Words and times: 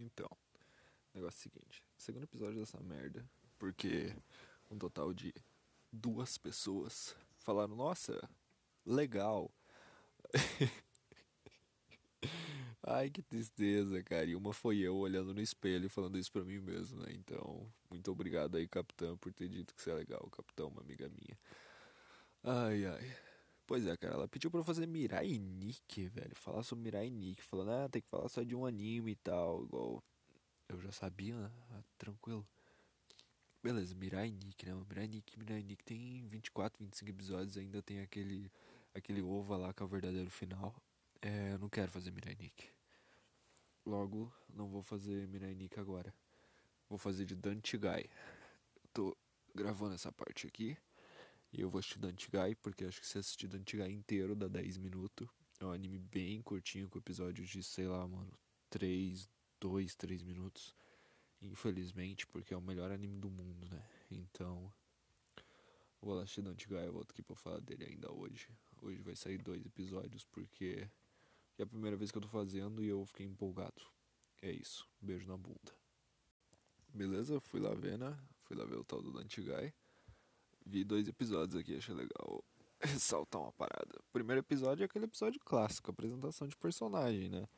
Então, 0.00 0.30
negócio 1.14 1.38
é 1.38 1.42
seguinte: 1.42 1.84
segundo 1.96 2.24
episódio 2.24 2.58
dessa 2.58 2.80
merda, 2.80 3.28
porque 3.58 4.16
um 4.70 4.78
total 4.78 5.12
de 5.12 5.32
duas 5.92 6.38
pessoas 6.38 7.14
falaram: 7.38 7.76
Nossa, 7.76 8.28
legal. 8.86 9.50
Ai, 12.82 13.10
que 13.10 13.22
tristeza, 13.22 14.02
cara. 14.02 14.24
E 14.24 14.34
uma 14.34 14.52
foi 14.54 14.78
eu 14.78 14.96
olhando 14.96 15.34
no 15.34 15.40
espelho 15.40 15.86
e 15.86 15.88
falando 15.90 16.18
isso 16.18 16.32
pra 16.32 16.42
mim 16.42 16.58
mesmo, 16.58 17.00
né? 17.02 17.12
Então, 17.12 17.70
muito 17.90 18.10
obrigado 18.10 18.56
aí, 18.56 18.66
capitão, 18.66 19.18
por 19.18 19.32
ter 19.32 19.48
dito 19.48 19.74
que 19.74 19.82
você 19.82 19.90
é 19.90 19.94
legal. 19.94 20.28
Capitão, 20.30 20.68
uma 20.68 20.80
amiga 20.80 21.08
minha. 21.08 21.38
Ai, 22.42 22.86
ai. 22.86 23.16
Pois 23.70 23.86
é, 23.86 23.96
cara, 23.96 24.14
ela 24.14 24.26
pediu 24.26 24.50
pra 24.50 24.58
eu 24.58 24.64
fazer 24.64 24.84
Mirai 24.84 25.38
Nikki, 25.38 26.08
velho. 26.08 26.34
Falar 26.34 26.64
sobre 26.64 26.82
Mirai 26.82 27.08
Nikki. 27.08 27.40
Falando, 27.40 27.70
ah, 27.70 27.88
tem 27.88 28.02
que 28.02 28.08
falar 28.08 28.28
só 28.28 28.42
de 28.42 28.52
um 28.52 28.66
anime 28.66 29.12
e 29.12 29.14
tal. 29.14 29.62
Igual 29.62 30.02
eu 30.68 30.80
já 30.80 30.90
sabia, 30.90 31.36
né? 31.36 31.52
Ah, 31.70 31.80
tranquilo. 31.96 32.44
Beleza, 33.62 33.94
Mirai 33.94 34.32
Nikki, 34.32 34.66
né? 34.66 34.74
Mirai 34.88 35.06
Nikki, 35.06 35.38
Mirai 35.38 35.62
Nikki 35.62 35.84
tem 35.84 36.26
24, 36.26 36.84
25 36.84 37.10
episódios. 37.10 37.56
Ainda 37.56 37.80
tem 37.80 38.00
aquele, 38.00 38.50
aquele 38.92 39.22
ova 39.22 39.56
lá 39.56 39.72
que 39.72 39.84
é 39.84 39.86
o 39.86 39.88
verdadeiro 39.88 40.32
final. 40.32 40.74
É, 41.22 41.52
eu 41.52 41.58
não 41.60 41.68
quero 41.68 41.92
fazer 41.92 42.10
Mirai 42.10 42.34
Nikki. 42.34 42.68
Logo, 43.86 44.32
não 44.52 44.66
vou 44.66 44.82
fazer 44.82 45.28
Mirai 45.28 45.54
Nikki 45.54 45.78
agora. 45.78 46.12
Vou 46.88 46.98
fazer 46.98 47.24
de 47.24 47.36
Dantigai. 47.36 48.06
Tô 48.92 49.16
gravando 49.54 49.94
essa 49.94 50.10
parte 50.10 50.48
aqui. 50.48 50.76
E 51.52 51.60
eu 51.60 51.68
vou 51.68 51.78
assistir 51.78 51.98
Dantigai, 51.98 52.54
porque 52.54 52.84
acho 52.84 53.00
que 53.00 53.06
se 53.06 53.18
assistir 53.18 53.48
Dantigai 53.48 53.90
inteiro 53.90 54.36
dá 54.36 54.46
10 54.46 54.76
minutos. 54.78 55.28
É 55.58 55.64
um 55.64 55.72
anime 55.72 55.98
bem 55.98 56.40
curtinho, 56.42 56.88
com 56.88 56.98
episódios 56.98 57.48
de, 57.48 57.62
sei 57.62 57.86
lá, 57.86 58.06
mano, 58.06 58.32
3, 58.70 59.28
2, 59.60 59.94
3 59.94 60.22
minutos. 60.22 60.74
Infelizmente, 61.42 62.26
porque 62.26 62.54
é 62.54 62.56
o 62.56 62.60
melhor 62.62 62.90
anime 62.90 63.18
do 63.18 63.30
mundo, 63.30 63.68
né? 63.68 63.82
Então, 64.10 64.72
vou 66.00 66.18
assistir 66.20 66.42
Dantigai, 66.42 66.86
eu 66.86 66.92
volto 66.92 67.10
aqui 67.10 67.22
pra 67.22 67.34
falar 67.34 67.60
dele 67.60 67.84
ainda 67.84 68.12
hoje. 68.12 68.48
Hoje 68.82 69.02
vai 69.02 69.16
sair 69.16 69.38
dois 69.38 69.64
episódios, 69.64 70.24
porque 70.24 70.88
é 71.58 71.62
a 71.62 71.66
primeira 71.66 71.96
vez 71.96 72.10
que 72.10 72.18
eu 72.18 72.22
tô 72.22 72.28
fazendo 72.28 72.82
e 72.82 72.88
eu 72.88 73.04
fiquei 73.06 73.26
empolgado. 73.26 73.82
É 74.40 74.50
isso, 74.50 74.88
beijo 75.00 75.26
na 75.26 75.36
bunda. 75.36 75.74
Beleza, 76.94 77.40
fui 77.40 77.60
lá 77.60 77.74
ver, 77.74 77.98
né? 77.98 78.18
Fui 78.44 78.56
lá 78.56 78.64
ver 78.64 78.76
o 78.76 78.84
tal 78.84 79.02
do 79.02 79.12
Dantigai. 79.12 79.72
Vi 80.64 80.84
dois 80.84 81.08
episódios 81.08 81.60
aqui, 81.60 81.76
achei 81.76 81.94
legal 81.94 82.44
ressaltar 82.80 83.40
uma 83.40 83.52
parada. 83.52 83.98
O 83.98 84.12
primeiro 84.12 84.40
episódio 84.40 84.82
é 84.82 84.86
aquele 84.86 85.04
episódio 85.04 85.40
clássico, 85.40 85.90
apresentação 85.90 86.46
de 86.46 86.56
personagem, 86.56 87.28
né? 87.28 87.48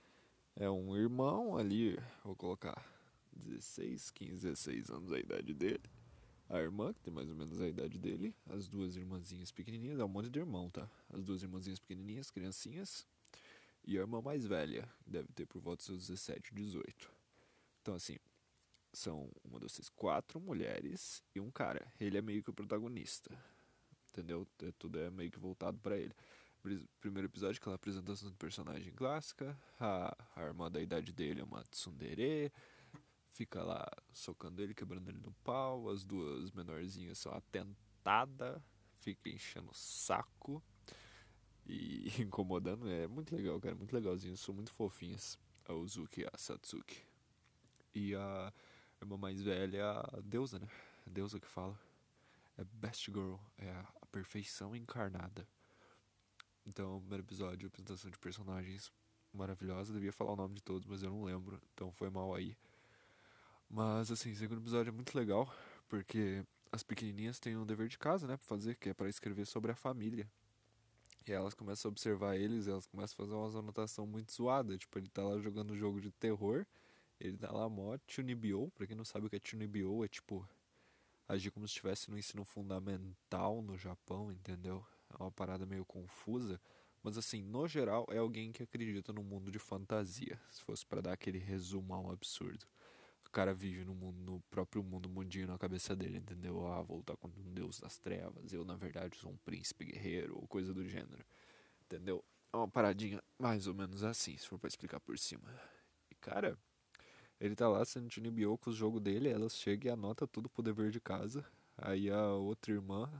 É 0.54 0.68
um 0.68 0.96
irmão 0.96 1.56
ali, 1.56 1.98
vou 2.22 2.36
colocar 2.36 2.84
16, 3.32 4.10
15, 4.10 4.32
16 4.42 4.90
anos 4.90 5.12
a 5.12 5.18
idade 5.18 5.54
dele. 5.54 5.82
A 6.48 6.58
irmã, 6.58 6.92
que 6.92 7.00
tem 7.00 7.12
mais 7.12 7.30
ou 7.30 7.34
menos 7.34 7.60
a 7.60 7.66
idade 7.66 7.98
dele. 7.98 8.34
As 8.46 8.68
duas 8.68 8.94
irmãzinhas 8.94 9.50
pequenininhas, 9.50 9.98
é 9.98 10.04
um 10.04 10.08
monte 10.08 10.28
de 10.28 10.38
irmão, 10.38 10.68
tá? 10.68 10.88
As 11.08 11.24
duas 11.24 11.42
irmãzinhas 11.42 11.78
pequenininhas, 11.78 12.30
criancinhas. 12.30 13.06
E 13.84 13.96
a 13.96 14.00
irmã 14.02 14.20
mais 14.20 14.46
velha, 14.46 14.88
deve 15.06 15.28
ter 15.32 15.46
por 15.46 15.60
volta 15.60 15.78
dos 15.78 15.86
seus 15.86 16.08
17, 16.08 16.54
18. 16.54 17.10
Então, 17.80 17.94
assim, 17.94 18.18
são 18.92 19.30
uma, 19.42 19.58
duas, 19.58 19.72
três, 19.72 19.88
quatro 19.88 20.40
mulheres 20.40 21.22
e 21.34 21.40
um 21.40 21.50
cara. 21.50 21.92
Ele 21.98 22.18
é 22.18 22.22
meio 22.22 22.42
que 22.42 22.50
o 22.50 22.54
protagonista. 22.54 23.36
Entendeu? 24.10 24.46
É, 24.62 24.72
tudo 24.78 24.98
é 24.98 25.10
meio 25.10 25.30
que 25.30 25.38
voltado 25.38 25.78
para 25.78 25.96
ele. 25.96 26.14
Primeiro 27.00 27.26
episódio, 27.26 27.58
aquela 27.58 27.74
apresentação 27.74 28.30
do 28.30 28.36
personagem 28.36 28.92
clássica. 28.92 29.58
A, 29.80 30.16
a 30.36 30.42
irmã 30.42 30.70
da 30.70 30.80
idade 30.80 31.12
dele 31.12 31.40
é 31.40 31.44
uma 31.44 31.64
tsundere. 31.64 32.52
Fica 33.30 33.62
lá 33.62 33.88
socando 34.12 34.62
ele, 34.62 34.74
quebrando 34.74 35.08
ele 35.08 35.18
no 35.18 35.32
pau. 35.42 35.88
As 35.88 36.04
duas 36.04 36.52
menorzinhas 36.52 37.18
são 37.18 37.32
atentadas. 37.32 38.62
Fica 38.96 39.30
enchendo 39.30 39.70
o 39.70 39.74
saco. 39.74 40.62
E 41.66 42.12
incomodando. 42.20 42.88
É 42.88 43.08
muito 43.08 43.34
legal, 43.34 43.58
cara. 43.58 43.74
Muito 43.74 43.94
legalzinho. 43.94 44.36
São 44.36 44.54
muito 44.54 44.72
fofinhas. 44.72 45.38
A 45.64 45.72
Uzuki 45.72 46.20
e 46.20 46.26
a 46.26 46.36
Satsuki. 46.36 47.02
E 47.94 48.14
a 48.14 48.52
a 49.02 49.04
irmã 49.04 49.16
mais 49.16 49.42
velha 49.42 49.78
é 49.78 49.82
a 49.82 50.20
deusa, 50.22 50.60
né? 50.60 50.68
A 51.06 51.10
deusa 51.10 51.40
que 51.40 51.48
fala. 51.48 51.78
É 52.56 52.64
Best 52.64 53.06
Girl, 53.06 53.34
é 53.58 53.70
a 53.70 54.06
perfeição 54.12 54.76
encarnada. 54.76 55.46
Então, 56.64 57.00
primeiro 57.00 57.24
episódio, 57.24 57.66
apresentação 57.66 58.10
de 58.10 58.18
personagens 58.18 58.92
maravilhosa. 59.32 59.92
Devia 59.92 60.12
falar 60.12 60.32
o 60.32 60.36
nome 60.36 60.54
de 60.54 60.62
todos, 60.62 60.86
mas 60.86 61.02
eu 61.02 61.10
não 61.10 61.24
lembro, 61.24 61.60
então 61.74 61.90
foi 61.90 62.10
mal 62.10 62.32
aí. 62.32 62.56
Mas, 63.68 64.10
assim, 64.12 64.34
segundo 64.34 64.60
episódio 64.60 64.90
é 64.90 64.92
muito 64.92 65.16
legal, 65.18 65.52
porque 65.88 66.44
as 66.70 66.84
pequenininhas 66.84 67.40
têm 67.40 67.56
um 67.56 67.66
dever 67.66 67.88
de 67.88 67.98
casa, 67.98 68.28
né, 68.28 68.36
pra 68.36 68.46
fazer, 68.46 68.76
que 68.76 68.90
é 68.90 68.94
para 68.94 69.08
escrever 69.08 69.46
sobre 69.46 69.72
a 69.72 69.74
família. 69.74 70.30
E 71.26 71.32
elas 71.32 71.54
começam 71.54 71.88
a 71.88 71.90
observar 71.90 72.36
eles, 72.36 72.68
elas 72.68 72.86
começam 72.86 73.14
a 73.14 73.26
fazer 73.26 73.34
umas 73.34 73.56
anotações 73.56 74.08
muito 74.08 74.32
zoadas. 74.32 74.78
Tipo, 74.78 74.98
ele 74.98 75.08
tá 75.08 75.24
lá 75.24 75.38
jogando 75.38 75.72
um 75.72 75.76
jogo 75.76 76.00
de 76.00 76.12
terror 76.12 76.64
ele 77.22 77.36
dá 77.36 77.52
lá 77.52 77.68
mó 77.68 77.96
Tunibio, 77.98 78.70
pra 78.74 78.86
quem 78.86 78.96
não 78.96 79.04
sabe 79.04 79.26
o 79.26 79.30
que 79.30 79.36
é 79.36 79.40
Tunibio, 79.40 80.04
é 80.04 80.08
tipo 80.08 80.46
agir 81.28 81.52
como 81.52 81.66
se 81.68 81.72
estivesse 81.72 82.10
no 82.10 82.18
ensino 82.18 82.44
fundamental 82.44 83.62
no 83.62 83.78
Japão, 83.78 84.32
entendeu? 84.32 84.84
É 85.08 85.22
uma 85.22 85.30
parada 85.30 85.64
meio 85.64 85.84
confusa, 85.84 86.60
mas 87.02 87.16
assim, 87.16 87.42
no 87.42 87.68
geral, 87.68 88.06
é 88.10 88.18
alguém 88.18 88.50
que 88.50 88.62
acredita 88.62 89.12
no 89.12 89.22
mundo 89.22 89.50
de 89.52 89.58
fantasia, 89.58 90.38
se 90.50 90.60
fosse 90.62 90.84
para 90.84 91.00
dar 91.00 91.12
aquele 91.12 91.38
resumo 91.38 91.94
ao 91.94 92.10
absurdo. 92.10 92.66
O 93.24 93.30
cara 93.30 93.54
vive 93.54 93.84
no, 93.84 93.94
mundo, 93.94 94.18
no 94.20 94.40
próprio 94.50 94.82
mundo 94.82 95.08
mundinho 95.08 95.46
na 95.46 95.56
cabeça 95.56 95.96
dele, 95.96 96.18
entendeu? 96.18 96.66
Ah, 96.66 96.82
vou 96.82 96.98
lutar 96.98 97.16
contra 97.16 97.40
um 97.40 97.54
deus 97.54 97.78
das 97.78 97.98
trevas, 97.98 98.52
eu 98.52 98.64
na 98.64 98.74
verdade 98.76 99.16
sou 99.16 99.30
um 99.30 99.36
príncipe 99.38 99.84
guerreiro, 99.84 100.36
ou 100.36 100.46
coisa 100.48 100.74
do 100.74 100.86
gênero, 100.86 101.24
entendeu? 101.82 102.22
É 102.52 102.56
uma 102.56 102.68
paradinha 102.68 103.22
mais 103.38 103.66
ou 103.66 103.74
menos 103.74 104.02
assim, 104.02 104.36
se 104.36 104.46
for 104.46 104.58
pra 104.58 104.68
explicar 104.68 105.00
por 105.00 105.18
cima. 105.18 105.48
E 106.10 106.14
cara, 106.16 106.58
ele 107.42 107.56
tá 107.56 107.68
lá 107.68 107.84
sendo 107.84 108.08
Junibyo 108.08 108.56
com 108.56 108.70
o 108.70 108.72
jogo 108.72 109.00
dele, 109.00 109.28
ela 109.28 109.48
chega 109.48 109.88
e 109.88 109.90
anota 109.90 110.28
tudo 110.28 110.48
pro 110.48 110.62
dever 110.62 110.92
de 110.92 111.00
casa. 111.00 111.44
Aí 111.76 112.08
a 112.08 112.34
outra 112.34 112.72
irmã 112.72 113.10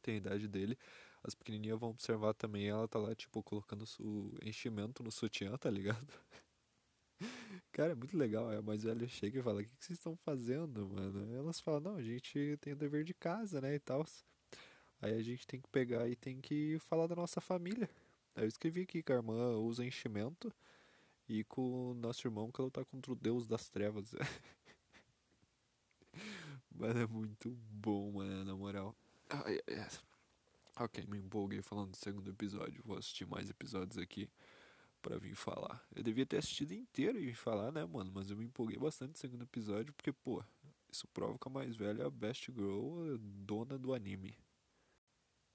tem 0.00 0.14
a 0.14 0.18
idade 0.18 0.46
dele. 0.46 0.78
As 1.24 1.34
pequenininhas 1.34 1.80
vão 1.80 1.90
observar 1.90 2.34
também, 2.34 2.68
ela 2.68 2.86
tá 2.86 3.00
lá, 3.00 3.16
tipo, 3.16 3.42
colocando 3.42 3.84
o 3.98 4.38
enchimento 4.44 5.02
no 5.02 5.10
sutiã, 5.10 5.56
tá 5.56 5.68
ligado? 5.68 6.06
Cara, 7.72 7.92
é 7.92 7.94
muito 7.96 8.16
legal. 8.16 8.48
A 8.48 8.62
mais 8.62 8.84
velha 8.84 9.08
chega 9.08 9.40
e 9.40 9.42
fala: 9.42 9.60
O 9.60 9.64
que 9.64 9.70
vocês 9.80 9.98
estão 9.98 10.14
fazendo, 10.14 10.88
mano? 10.88 11.34
Elas 11.36 11.58
falam: 11.58 11.80
Não, 11.80 11.96
a 11.96 12.02
gente 12.02 12.56
tem 12.60 12.74
o 12.74 12.76
dever 12.76 13.02
de 13.02 13.12
casa, 13.12 13.60
né? 13.60 13.74
E 13.74 13.80
tal. 13.80 14.06
Aí 15.02 15.14
a 15.14 15.22
gente 15.22 15.44
tem 15.48 15.60
que 15.60 15.68
pegar 15.68 16.08
e 16.08 16.14
tem 16.14 16.40
que 16.40 16.78
falar 16.78 17.08
da 17.08 17.16
nossa 17.16 17.40
família. 17.40 17.90
Aí 18.36 18.44
eu 18.44 18.48
escrevi 18.48 18.82
aqui 18.82 19.02
que 19.02 19.12
a 19.12 19.16
irmã 19.16 19.56
usa 19.56 19.84
enchimento 19.84 20.54
e 21.28 21.44
com 21.44 21.90
o 21.90 21.94
nosso 21.94 22.26
irmão 22.26 22.50
que 22.50 22.62
lutar 22.62 22.84
contra 22.84 23.12
o 23.12 23.16
Deus 23.16 23.46
das 23.46 23.68
Trevas. 23.68 24.14
Mas 26.70 26.96
é 26.96 27.06
muito 27.06 27.50
bom, 27.70 28.12
mano, 28.12 28.44
na 28.44 28.54
moral. 28.54 28.94
Ai, 29.28 29.60
ai, 29.68 29.88
Ok, 30.78 31.04
me 31.06 31.18
empolguei 31.18 31.62
falando 31.62 31.92
do 31.92 31.96
segundo 31.96 32.28
episódio. 32.30 32.82
Vou 32.84 32.98
assistir 32.98 33.26
mais 33.26 33.48
episódios 33.48 33.96
aqui 33.96 34.30
para 35.00 35.18
vir 35.18 35.34
falar. 35.34 35.84
Eu 35.94 36.02
devia 36.02 36.26
ter 36.26 36.36
assistido 36.36 36.72
inteiro 36.72 37.18
e 37.18 37.26
vir 37.26 37.34
falar, 37.34 37.72
né, 37.72 37.84
mano? 37.86 38.12
Mas 38.14 38.30
eu 38.30 38.36
me 38.36 38.44
empolguei 38.44 38.78
bastante 38.78 39.12
no 39.12 39.16
segundo 39.16 39.42
episódio 39.42 39.94
porque, 39.94 40.12
pô, 40.12 40.44
isso 40.90 41.08
prova 41.08 41.38
que 41.38 41.48
a 41.48 41.50
mais 41.50 41.74
velha 41.74 42.02
é 42.02 42.06
a 42.06 42.10
Best 42.10 42.52
Girl, 42.52 43.16
dona 43.18 43.78
do 43.78 43.94
anime. 43.94 44.36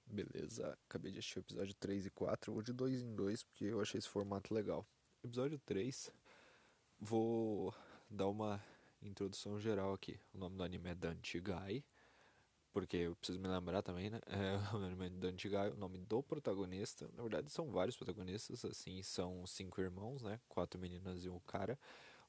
Beleza, 0.04 0.76
acabei 0.88 1.12
de 1.12 1.20
assistir 1.20 1.38
o 1.38 1.40
episódio 1.40 1.74
3 1.74 2.06
e 2.06 2.10
4. 2.10 2.52
Vou 2.52 2.62
de 2.62 2.72
2 2.72 3.02
em 3.02 3.14
2 3.14 3.44
porque 3.44 3.64
eu 3.66 3.80
achei 3.80 3.98
esse 3.98 4.08
formato 4.08 4.52
legal 4.52 4.84
episódio 5.24 5.58
3, 5.60 6.10
vou 6.98 7.72
dar 8.10 8.26
uma 8.26 8.62
introdução 9.00 9.58
geral 9.60 9.92
aqui. 9.92 10.18
O 10.34 10.38
nome 10.38 10.56
do 10.56 10.64
anime 10.64 10.90
é 10.90 10.94
Dante 10.94 11.38
Guy, 11.38 11.84
porque 12.72 12.96
eu 12.96 13.14
preciso 13.14 13.38
me 13.38 13.46
lembrar 13.46 13.82
também, 13.82 14.10
né? 14.10 14.20
É, 14.26 14.56
o 14.74 14.80
nome 14.80 15.06
é 15.06 15.10
Dante 15.10 15.48
Guy, 15.48 15.68
o 15.68 15.76
nome 15.76 15.98
do 15.98 16.22
protagonista. 16.22 17.08
Na 17.14 17.22
verdade, 17.22 17.50
são 17.50 17.70
vários 17.70 17.96
protagonistas, 17.96 18.64
assim, 18.64 19.00
são 19.02 19.46
cinco 19.46 19.80
irmãos, 19.80 20.22
né? 20.22 20.40
Quatro 20.48 20.80
meninas 20.80 21.24
e 21.24 21.28
um 21.28 21.38
cara. 21.40 21.78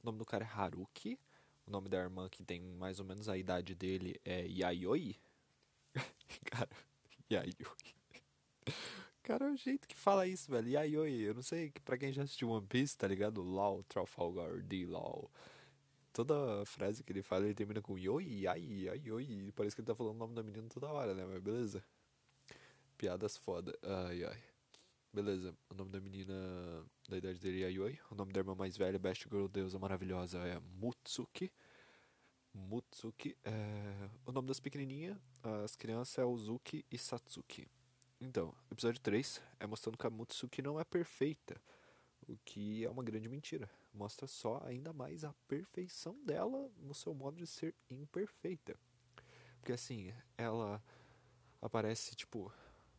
O 0.01 0.05
nome 0.05 0.19
do 0.19 0.25
cara 0.25 0.45
é 0.45 0.47
Haruki. 0.47 1.19
O 1.65 1.71
nome 1.71 1.89
da 1.89 1.97
irmã, 1.97 2.29
que 2.29 2.43
tem 2.43 2.61
mais 2.61 2.99
ou 2.99 3.05
menos 3.05 3.27
a 3.27 3.37
idade 3.37 3.73
dele, 3.73 4.19
é 4.23 4.45
Yayoi. 4.45 5.19
cara, 6.45 6.69
Yayoi. 7.31 7.55
Cara, 9.23 9.45
é 9.45 9.51
o 9.51 9.55
jeito 9.55 9.87
que 9.87 9.95
fala 9.95 10.27
isso, 10.27 10.51
velho. 10.51 10.67
E 10.67 10.75
aí, 10.77 10.97
oi, 10.97 11.13
eu 11.13 11.33
não 11.33 11.41
sei, 11.41 11.71
pra 11.85 11.97
quem 11.97 12.11
já 12.11 12.23
assistiu 12.23 12.49
One 12.49 12.67
Piece, 12.67 12.97
tá 12.97 13.07
ligado? 13.07 13.41
LOL, 13.41 13.81
Trafalgar, 13.85 14.61
D, 14.61 14.85
LOL. 14.85 15.31
Toda 16.11 16.65
frase 16.65 17.03
que 17.03 17.11
ele 17.11 17.23
fala, 17.23 17.45
ele 17.45 17.53
termina 17.55 17.81
com 17.81 17.97
yoi, 17.97 18.45
ai, 18.47 18.87
ai, 18.89 19.11
oi. 19.11 19.51
Parece 19.55 19.75
que 19.75 19.81
ele 19.81 19.87
tá 19.87 19.95
falando 19.95 20.15
o 20.15 20.19
nome 20.19 20.35
da 20.35 20.43
menina 20.43 20.67
toda 20.69 20.87
hora, 20.91 21.13
né? 21.15 21.25
Mas 21.25 21.41
beleza. 21.41 21.83
Piadas 22.97 23.37
foda. 23.37 23.77
Ai, 23.81 24.23
ai. 24.25 24.43
beleza. 25.13 25.55
O 25.69 25.75
nome 25.75 25.91
da 25.91 25.99
menina 26.01 26.33
da 27.07 27.17
idade 27.17 27.39
dele 27.39 27.63
é 27.63 27.69
Yoi. 27.71 27.99
O 28.11 28.15
nome 28.15 28.33
da 28.33 28.39
irmã 28.41 28.55
mais 28.55 28.75
velha, 28.77 28.99
Best 28.99 29.23
Girl, 29.29 29.47
deusa 29.47 29.79
maravilhosa, 29.79 30.39
é 30.39 30.59
Mutsuki. 30.59 31.51
Mutsuki. 32.53 33.37
É... 33.43 34.09
O 34.25 34.31
nome 34.31 34.47
das 34.47 34.59
pequenininhas, 34.59 35.17
as 35.63 35.75
crianças, 35.75 36.17
é 36.17 36.25
Uzuki 36.25 36.85
e 36.91 36.97
Satsuki. 36.97 37.67
Então, 38.19 38.53
episódio 38.71 39.01
3 39.01 39.41
é 39.59 39.67
mostrando 39.67 39.97
que 39.97 40.07
a 40.07 40.63
não 40.63 40.79
é 40.79 40.83
perfeita, 40.83 41.61
o 42.27 42.37
que 42.45 42.85
é 42.85 42.89
uma 42.89 43.03
grande 43.03 43.27
mentira. 43.27 43.69
Mostra 43.93 44.27
só 44.27 44.61
ainda 44.65 44.93
mais 44.93 45.23
a 45.23 45.33
perfeição 45.47 46.17
dela 46.23 46.71
no 46.77 46.93
seu 46.93 47.13
modo 47.13 47.37
de 47.37 47.45
ser 47.45 47.75
imperfeita. 47.89 48.75
Porque 49.59 49.73
assim, 49.73 50.13
ela 50.37 50.81
aparece, 51.61 52.15
tipo, 52.15 52.51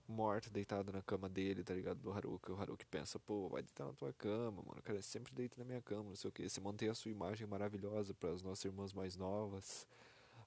morta, 0.07 0.51
deitada 0.51 0.93
na 0.93 1.03
cama 1.03 1.29
dele, 1.29 1.65
tá 1.65 1.75
ligado? 1.75 1.99
Do 1.99 2.13
Haruka. 2.13 2.53
O 2.53 2.61
Haruka 2.61 2.85
pensa, 2.91 3.19
pô, 3.19 3.49
vai 3.49 3.63
deitar 3.63 3.87
na 3.87 3.93
tua 3.93 4.13
cama, 4.13 4.63
mano. 4.63 4.83
Cara, 4.83 5.01
sempre 5.03 5.35
deita 5.35 5.57
na 5.59 5.65
minha 5.65 5.83
cama, 5.83 6.11
não 6.11 6.17
sei 6.17 6.29
o 6.29 6.33
que. 6.33 6.49
Você 6.49 6.61
mantém 6.61 6.89
a 6.89 6.95
sua 6.95 7.11
imagem 7.11 7.47
maravilhosa 7.47 8.15
para 8.15 8.31
as 8.31 8.43
nossas 8.43 8.65
irmãs 8.65 8.93
mais 8.93 9.17
novas, 9.17 9.87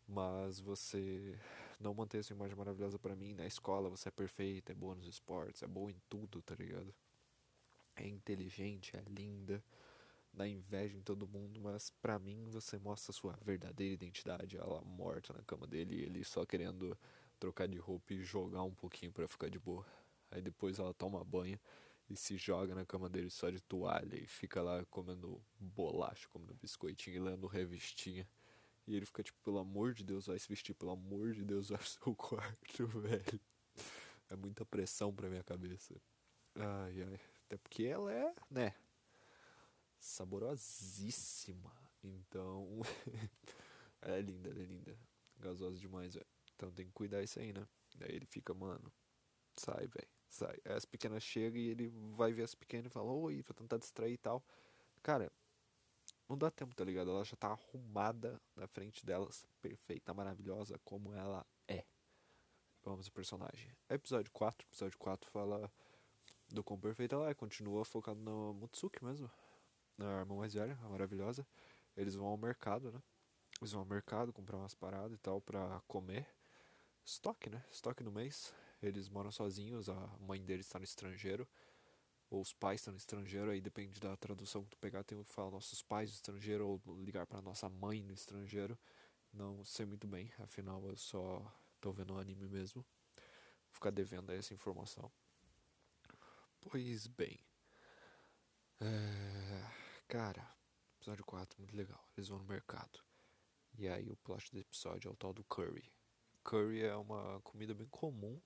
mas 0.07 0.59
você 0.59 1.37
não 1.79 1.93
mantém 1.93 2.19
a 2.19 2.23
sua 2.23 2.35
imagem 2.35 2.55
maravilhosa 2.55 2.97
para 2.97 3.15
mim. 3.15 3.33
Na 3.33 3.45
escola 3.45 3.89
você 3.89 4.09
é 4.09 4.11
perfeita, 4.11 4.71
é 4.71 4.75
boa 4.75 4.95
nos 4.95 5.07
esportes, 5.07 5.63
é 5.63 5.67
boa 5.67 5.91
em 5.91 6.01
tudo, 6.09 6.41
tá 6.41 6.55
ligado? 6.55 6.93
É 7.95 8.07
inteligente, 8.07 8.95
é 8.95 9.03
linda, 9.09 9.63
dá 10.33 10.47
inveja 10.47 10.97
em 10.97 11.01
todo 11.01 11.27
mundo, 11.27 11.59
mas 11.59 11.89
para 12.01 12.19
mim 12.19 12.49
você 12.49 12.77
mostra 12.77 13.11
sua 13.11 13.37
verdadeira 13.43 13.93
identidade. 13.93 14.57
Ela 14.57 14.81
morta 14.81 15.33
na 15.33 15.41
cama 15.43 15.67
dele 15.67 16.01
ele 16.01 16.23
só 16.23 16.45
querendo 16.45 16.97
trocar 17.39 17.67
de 17.67 17.77
roupa 17.77 18.13
e 18.13 18.23
jogar 18.23 18.63
um 18.63 18.73
pouquinho 18.73 19.11
para 19.11 19.27
ficar 19.27 19.49
de 19.49 19.59
boa. 19.59 19.85
Aí 20.31 20.41
depois 20.41 20.79
ela 20.79 20.93
toma 20.93 21.23
banho 21.23 21.59
e 22.09 22.15
se 22.15 22.37
joga 22.37 22.73
na 22.73 22.85
cama 22.85 23.09
dele 23.09 23.29
só 23.29 23.49
de 23.49 23.61
toalha 23.61 24.15
e 24.15 24.27
fica 24.27 24.61
lá 24.61 24.83
comendo 24.85 25.41
bolacha, 25.59 26.27
comendo 26.29 26.53
biscoitinho 26.55 27.17
e 27.17 27.19
lendo 27.19 27.47
revistinha. 27.47 28.27
E 28.87 28.95
ele 28.95 29.05
fica 29.05 29.21
tipo, 29.21 29.37
pelo 29.43 29.59
amor 29.59 29.93
de 29.93 30.03
Deus, 30.03 30.27
vai 30.27 30.39
se 30.39 30.47
vestir, 30.47 30.73
pelo 30.73 30.91
amor 30.91 31.33
de 31.33 31.43
Deus, 31.43 31.69
vai 31.69 31.77
pro 31.77 31.87
seu 31.87 32.15
quarto, 32.15 32.87
velho. 32.87 33.39
É 34.29 34.35
muita 34.35 34.65
pressão 34.65 35.13
pra 35.13 35.29
minha 35.29 35.43
cabeça. 35.43 35.93
Ai, 36.55 37.03
ai. 37.03 37.19
Até 37.45 37.57
porque 37.57 37.83
ela 37.83 38.11
é, 38.11 38.31
né, 38.49 38.73
saborosíssima. 39.99 41.71
Então, 42.03 42.81
ela 44.01 44.17
é 44.17 44.21
linda, 44.21 44.49
ela 44.49 44.59
é 44.59 44.65
linda. 44.65 44.97
Gasosa 45.39 45.77
demais, 45.77 46.13
velho. 46.13 46.25
Então 46.55 46.71
tem 46.71 46.87
que 46.87 46.93
cuidar 46.93 47.21
isso 47.21 47.39
aí, 47.39 47.53
né? 47.53 47.67
Daí 47.95 48.15
ele 48.15 48.25
fica, 48.25 48.53
mano, 48.53 48.91
sai, 49.55 49.87
velho, 49.87 50.09
sai. 50.27 50.57
Aí 50.65 50.73
as 50.73 50.85
pequenas 50.85 51.23
chegam 51.23 51.59
e 51.59 51.69
ele 51.69 51.89
vai 52.15 52.33
ver 52.33 52.43
as 52.43 52.55
pequenas 52.55 52.87
e 52.87 52.89
fala, 52.89 53.11
oi, 53.11 53.43
pra 53.43 53.53
tentar 53.53 53.77
distrair 53.77 54.13
e 54.13 54.17
tal. 54.17 54.43
Cara, 55.03 55.31
não 56.27 56.37
dá 56.37 56.51
tempo, 56.51 56.75
tá 56.75 56.83
ligado? 56.83 57.09
Ela 57.09 57.23
já 57.23 57.35
tá 57.35 57.49
arrumada 57.49 58.41
na 58.55 58.67
frente 58.67 59.05
delas, 59.05 59.45
perfeita, 59.61 60.13
maravilhosa, 60.13 60.79
como 60.83 61.13
ela 61.13 61.45
é. 61.67 61.85
Vamos 62.83 63.07
ao 63.07 63.13
personagem. 63.13 63.71
Episódio 63.89 64.31
4, 64.31 64.67
episódio 64.67 64.97
4 64.97 65.29
fala 65.29 65.71
do 66.49 66.63
quão 66.63 66.79
perfeita 66.79 67.15
ela 67.15 67.29
é, 67.29 67.33
continua 67.33 67.83
focado 67.83 68.19
na 68.19 68.31
Mutsuki 68.53 69.03
mesmo, 69.03 69.29
na 69.97 70.19
irmã 70.19 70.35
mais 70.35 70.53
velha, 70.53 70.77
a 70.83 70.89
maravilhosa. 70.89 71.45
Eles 71.95 72.15
vão 72.15 72.27
ao 72.27 72.37
mercado, 72.37 72.91
né? 72.91 73.01
Eles 73.59 73.71
vão 73.71 73.81
ao 73.81 73.87
mercado 73.87 74.31
comprar 74.31 74.57
umas 74.57 74.75
paradas 74.75 75.13
e 75.13 75.17
tal 75.17 75.41
pra 75.41 75.81
comer 75.87 76.27
estoque, 77.03 77.49
né? 77.49 77.63
Estoque 77.71 78.03
no 78.03 78.11
mês. 78.11 78.53
Eles 78.81 79.09
moram 79.09 79.31
sozinhos, 79.31 79.89
a 79.89 79.95
mãe 80.19 80.43
deles 80.43 80.67
está 80.67 80.77
no 80.77 80.85
estrangeiro, 80.85 81.47
ou 82.29 82.41
os 82.41 82.53
pais 82.53 82.81
estão 82.81 82.91
no 82.91 82.97
estrangeiro, 82.97 83.51
aí 83.51 83.61
depende 83.61 83.99
da 83.99 84.15
tradução 84.17 84.63
que 84.63 84.71
tu 84.71 84.77
pegar, 84.77 85.03
tem 85.03 85.23
que 85.23 85.31
falar 85.31 85.51
nossos 85.51 85.81
pais 85.81 86.09
no 86.09 86.15
estrangeiro 86.15 86.67
ou 86.67 86.81
ligar 86.97 87.25
para 87.25 87.41
nossa 87.41 87.69
mãe 87.69 88.03
no 88.03 88.13
estrangeiro. 88.13 88.77
Não 89.33 89.63
sei 89.63 89.85
muito 89.85 90.07
bem, 90.07 90.31
afinal 90.39 90.85
eu 90.87 90.97
só 90.97 91.41
tô 91.79 91.91
vendo 91.91 92.13
o 92.13 92.17
anime 92.17 92.47
mesmo. 92.47 92.85
Vou 93.65 93.73
ficar 93.73 93.91
devendo 93.91 94.31
essa 94.31 94.53
informação. 94.53 95.11
Pois 96.61 97.07
bem. 97.07 97.39
É... 98.79 99.71
Cara, 100.07 100.45
episódio 100.97 101.25
4, 101.25 101.59
muito 101.59 101.75
legal. 101.75 102.03
Eles 102.15 102.29
vão 102.29 102.39
no 102.39 102.45
mercado. 102.45 102.99
E 103.77 103.87
aí 103.87 104.09
o 104.11 104.17
plot 104.17 104.51
do 104.51 104.59
episódio 104.59 105.09
é 105.09 105.11
o 105.11 105.15
tal 105.15 105.33
do 105.33 105.43
curry 105.43 105.91
curry 106.47 106.81
é 106.81 106.95
uma 106.95 107.41
comida 107.41 107.73
bem 107.73 107.87
comum 107.87 108.39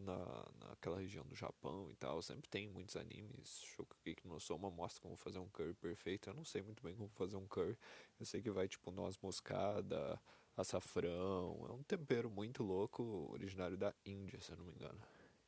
na, 0.00 0.44
naquela 0.68 0.98
região 0.98 1.24
do 1.24 1.34
Japão 1.34 1.90
e 1.90 1.96
tal. 1.96 2.20
Sempre 2.22 2.48
tem 2.48 2.68
muitos 2.68 2.96
animes. 2.96 3.60
Shokugeki 3.60 4.26
no 4.26 4.40
Soma 4.40 4.70
mostra 4.70 5.00
como 5.02 5.16
fazer 5.16 5.38
um 5.38 5.48
curry 5.48 5.74
perfeito. 5.74 6.30
Eu 6.30 6.34
não 6.34 6.44
sei 6.44 6.62
muito 6.62 6.82
bem 6.82 6.94
como 6.94 7.08
fazer 7.10 7.36
um 7.36 7.46
curry. 7.46 7.76
Eu 8.18 8.26
sei 8.26 8.42
que 8.42 8.50
vai 8.50 8.68
tipo 8.68 8.90
noz 8.90 9.18
moscada, 9.22 10.20
açafrão. 10.56 11.66
É 11.68 11.72
um 11.72 11.82
tempero 11.82 12.30
muito 12.30 12.62
louco, 12.62 13.30
originário 13.32 13.76
da 13.76 13.94
Índia, 14.04 14.40
se 14.40 14.52
eu 14.52 14.56
não 14.56 14.64
me 14.64 14.72
engano. 14.72 15.00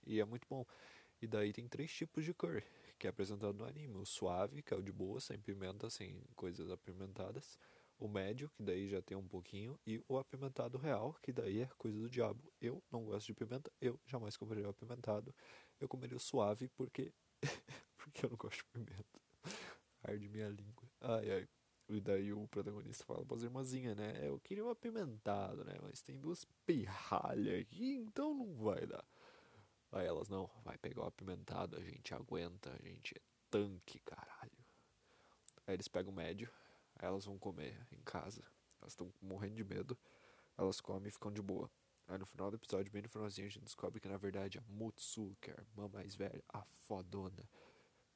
E 0.07 0.21
é 0.21 0.25
muito 0.25 0.47
bom. 0.49 0.65
E 1.21 1.27
daí 1.27 1.53
tem 1.53 1.69
três 1.69 1.93
tipos 1.93 2.25
de 2.25 2.33
curry 2.33 2.65
que 2.99 3.07
é 3.07 3.11
apresentado 3.11 3.55
no 3.55 3.65
anime. 3.65 3.97
O 3.97 4.05
suave, 4.05 4.63
que 4.63 4.75
é 4.75 4.77
o 4.77 4.83
de 4.83 4.93
boa, 4.93 5.21
sem 5.21 5.39
pimenta, 5.39 5.89
sem 5.89 6.23
coisas 6.37 6.71
apimentadas 6.71 7.59
o 8.01 8.09
médio, 8.09 8.51
que 8.57 8.63
daí 8.63 8.89
já 8.89 9.03
tem 9.03 9.17
um 9.17 9.29
pouquinho, 9.29 9.79
e 9.87 10.03
o 10.09 10.19
apimentado 10.19 10.79
real, 10.79 11.15
que 11.23 11.33
daí 11.33 11.61
é 11.61 11.67
coisa 11.79 11.99
do 11.99 12.09
diabo. 12.09 12.53
Eu 12.61 12.83
não 12.91 13.05
gosto 13.05 13.27
de 13.27 13.35
pimenta, 13.35 13.71
eu 13.81 14.01
jamais 14.07 14.37
comeria 14.37 14.67
o 14.67 14.71
apimentado. 14.71 15.35
Eu 15.79 15.89
comeria 15.89 16.17
o 16.17 16.21
suave 16.21 16.69
porque 16.69 17.13
porque 17.97 18.25
eu 18.25 18.31
não 18.31 18.37
gosto 18.37 18.59
de 18.59 18.65
pimenta. 18.65 19.21
Arde 20.03 20.29
minha 20.29 20.49
língua. 20.49 20.89
Ai 21.01 21.31
ai. 21.31 21.49
E 21.89 22.01
daí 22.01 22.33
o 22.33 22.47
protagonista 22.49 23.05
fala 23.05 23.25
pra 23.25 23.37
irmãzinhas, 23.37 23.97
né? 23.97 24.15
Eu 24.23 24.39
queria 24.41 24.65
o 24.65 24.71
apimentado, 24.71 25.65
né? 25.65 25.75
Mas 25.83 26.01
tem 26.01 26.19
duas 26.19 26.47
pirralhas 26.65 27.61
aqui, 27.61 27.97
então 27.97 28.33
não 28.33 28.55
vai 28.55 28.87
dar. 28.87 29.05
Aí 29.93 30.07
elas, 30.07 30.29
não, 30.29 30.49
vai 30.65 30.79
pegar 30.79 31.03
o 31.03 31.07
apimentado, 31.07 31.77
a 31.77 31.81
gente 31.81 32.15
aguenta, 32.15 32.73
a 32.73 32.77
gente 32.77 33.17
é 33.17 33.21
tanque, 33.51 33.99
caralho. 34.01 34.53
Aí 35.67 35.75
eles 35.75 35.89
pegam 35.89 36.13
o 36.13 36.15
médio, 36.15 36.49
elas 37.07 37.25
vão 37.25 37.39
comer 37.39 37.87
em 37.93 38.01
casa. 38.03 38.43
Elas 38.81 38.93
estão 38.93 39.13
morrendo 39.21 39.57
de 39.57 39.65
medo. 39.65 39.99
Elas 40.57 40.81
comem 40.81 41.09
e 41.09 41.11
ficam 41.11 41.33
de 41.33 41.43
boa. 41.43 41.71
Aí 42.07 42.19
no 42.19 42.27
final 42.27 42.51
do 42.51 42.57
episódio, 42.57 42.91
bem 42.93 43.03
no 43.03 43.09
finalzinho, 43.09 43.47
a 43.47 43.51
gente 43.51 43.65
descobre 43.65 44.01
que 44.01 44.09
na 44.09 44.17
verdade 44.17 44.59
a 44.59 44.63
Mutsu, 44.63 45.37
que 45.41 45.51
é 45.51 45.55
a 45.57 45.61
irmã 45.61 45.89
mais 45.89 46.15
velha, 46.15 46.43
a 46.49 46.63
fodona, 46.63 47.49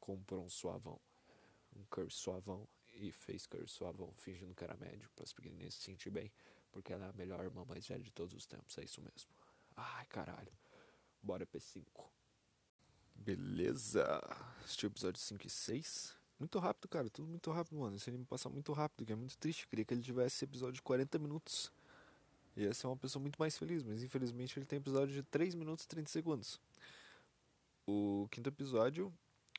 comprou 0.00 0.44
um 0.44 0.48
suavão. 0.48 1.00
Um 1.76 1.84
curry 1.84 2.10
suavão 2.10 2.68
e 2.92 3.12
fez 3.12 3.46
curry 3.46 3.68
suavão, 3.68 4.12
fingindo 4.16 4.54
que 4.54 4.64
era 4.64 4.76
médio, 4.76 5.08
para 5.14 5.24
as 5.24 5.32
pequenininhas 5.32 5.74
se 5.74 5.82
sentir 5.82 6.10
bem, 6.10 6.32
porque 6.72 6.92
ela 6.92 7.06
é 7.06 7.08
a 7.08 7.12
melhor 7.12 7.42
irmã 7.44 7.64
mais 7.64 7.86
velha 7.86 8.02
de 8.02 8.12
todos 8.12 8.34
os 8.34 8.46
tempos, 8.46 8.76
é 8.78 8.84
isso 8.84 9.00
mesmo. 9.00 9.30
Ai, 9.76 10.06
caralho. 10.06 10.52
Bora 11.22 11.46
P5. 11.46 11.84
Beleza. 13.14 14.20
Este 14.64 14.86
o 14.86 14.88
episódio 14.88 15.20
5 15.20 15.46
e 15.46 15.50
6. 15.50 16.23
Muito 16.38 16.58
rápido, 16.58 16.88
cara. 16.88 17.08
Tudo 17.08 17.28
muito 17.28 17.50
rápido, 17.50 17.78
mano. 17.78 17.96
Esse 17.96 18.10
anime 18.10 18.24
passa 18.24 18.48
muito 18.48 18.72
rápido, 18.72 19.06
que 19.06 19.12
é 19.12 19.16
muito 19.16 19.36
triste. 19.38 19.62
Eu 19.62 19.68
queria 19.68 19.84
que 19.84 19.94
ele 19.94 20.02
tivesse 20.02 20.44
episódio 20.44 20.74
de 20.74 20.82
40 20.82 21.18
minutos. 21.18 21.72
Ia 22.56 22.72
ser 22.74 22.86
uma 22.86 22.96
pessoa 22.96 23.20
muito 23.20 23.36
mais 23.36 23.56
feliz, 23.56 23.82
mas 23.82 24.02
infelizmente 24.02 24.58
ele 24.58 24.66
tem 24.66 24.78
episódio 24.78 25.14
de 25.14 25.22
3 25.22 25.54
minutos 25.54 25.84
e 25.84 25.88
30 25.88 26.10
segundos. 26.10 26.60
O 27.86 28.28
quinto 28.30 28.48
episódio 28.48 29.12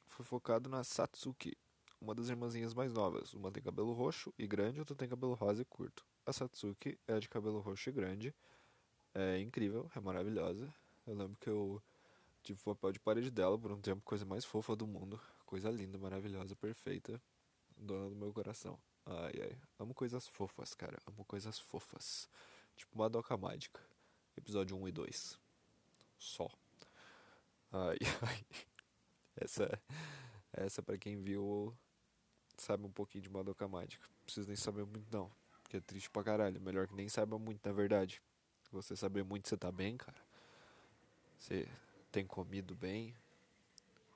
foi 0.08 0.26
focado 0.26 0.70
na 0.70 0.84
Satsuki, 0.84 1.58
uma 2.02 2.16
das 2.16 2.30
irmãzinhas 2.30 2.74
mais 2.74 2.94
novas. 2.94 3.34
Uma 3.34 3.52
tem 3.52 3.62
cabelo 3.62 3.94
roxo 3.94 4.34
e 4.38 4.48
grande, 4.48 4.80
outra 4.80 4.96
tem 4.96 5.08
cabelo 5.08 5.34
rosa 5.34 5.62
e 5.62 5.66
curto. 5.66 6.06
A 6.26 6.34
Satsuki 6.34 6.98
é 7.08 7.20
de 7.20 7.30
cabelo 7.30 7.60
roxo 7.60 7.90
e 7.90 7.92
grande. 7.92 8.34
É 9.14 9.40
incrível, 9.40 9.90
é 9.96 10.00
maravilhosa. 10.00 10.74
Eu 11.06 11.16
lembro 11.16 11.38
que 11.40 11.50
eu 11.50 11.82
tive 12.44 12.60
o 12.62 12.76
papel 12.76 12.92
de 12.92 13.00
parede 13.00 13.32
dela 13.32 13.58
por 13.58 13.72
um 13.72 13.80
tempo, 13.80 14.02
coisa 14.04 14.26
mais 14.26 14.44
fofa 14.44 14.76
do 14.76 14.88
mundo 14.88 15.20
coisa 15.46 15.70
linda, 15.70 15.98
maravilhosa, 15.98 16.56
perfeita, 16.56 17.22
dona 17.78 18.10
do 18.10 18.16
meu 18.16 18.34
coração. 18.34 18.80
Ai, 19.06 19.34
ai. 19.42 19.58
Amo 19.78 19.94
coisas 19.94 20.28
fofas, 20.28 20.74
cara. 20.74 20.98
Amo 21.06 21.24
coisas 21.26 21.60
fofas. 21.60 22.28
Tipo 22.76 22.98
Madoka 22.98 23.38
Mágica. 23.38 23.80
Episódio 24.36 24.76
1 24.78 24.88
e 24.88 24.92
2. 24.92 25.40
Só. 26.18 26.50
Ai, 27.72 27.98
ai. 28.28 28.46
Essa, 29.36 29.82
essa 30.52 30.82
para 30.82 30.98
quem 30.98 31.22
viu, 31.22 31.76
sabe 32.58 32.86
um 32.86 32.92
pouquinho 32.92 33.22
de 33.22 33.30
Madoka 33.30 33.68
Mágica. 33.68 34.06
Não 34.08 34.26
precisa 34.26 34.48
nem 34.48 34.56
saber 34.56 34.86
muito, 34.86 35.06
não. 35.12 35.32
Porque 35.62 35.78
é 35.78 35.82
triste 35.82 36.10
pra 36.10 36.24
caralho. 36.24 36.60
Melhor 36.60 36.88
que 36.88 36.96
nem 36.96 37.08
saiba 37.08 37.38
muito, 37.38 37.64
na 37.64 37.74
verdade. 37.74 38.22
Você 38.72 38.96
saber 38.96 39.24
muito, 39.24 39.48
você 39.48 39.56
tá 39.56 39.72
bem, 39.72 39.98
cara. 39.98 40.18
Você 41.38 41.68
tem 42.12 42.26
comido 42.26 42.76
bem, 42.76 43.16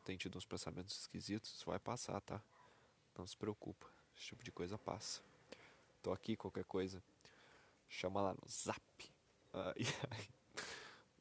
tem 0.09 0.17
tido 0.17 0.39
uns 0.39 0.45
pensamentos 0.45 1.01
esquisitos, 1.01 1.53
isso 1.53 1.67
vai 1.67 1.77
passar, 1.77 2.19
tá? 2.21 2.41
Não 3.15 3.27
se 3.27 3.37
preocupa, 3.37 3.85
esse 4.17 4.25
tipo 4.25 4.43
de 4.43 4.51
coisa 4.51 4.75
passa. 4.75 5.21
Tô 6.01 6.11
aqui, 6.11 6.35
qualquer 6.35 6.63
coisa, 6.63 7.03
chama 7.87 8.19
lá 8.19 8.33
no 8.33 8.49
zap. 8.49 8.81
Ai, 9.53 9.85
ai. 10.09 10.27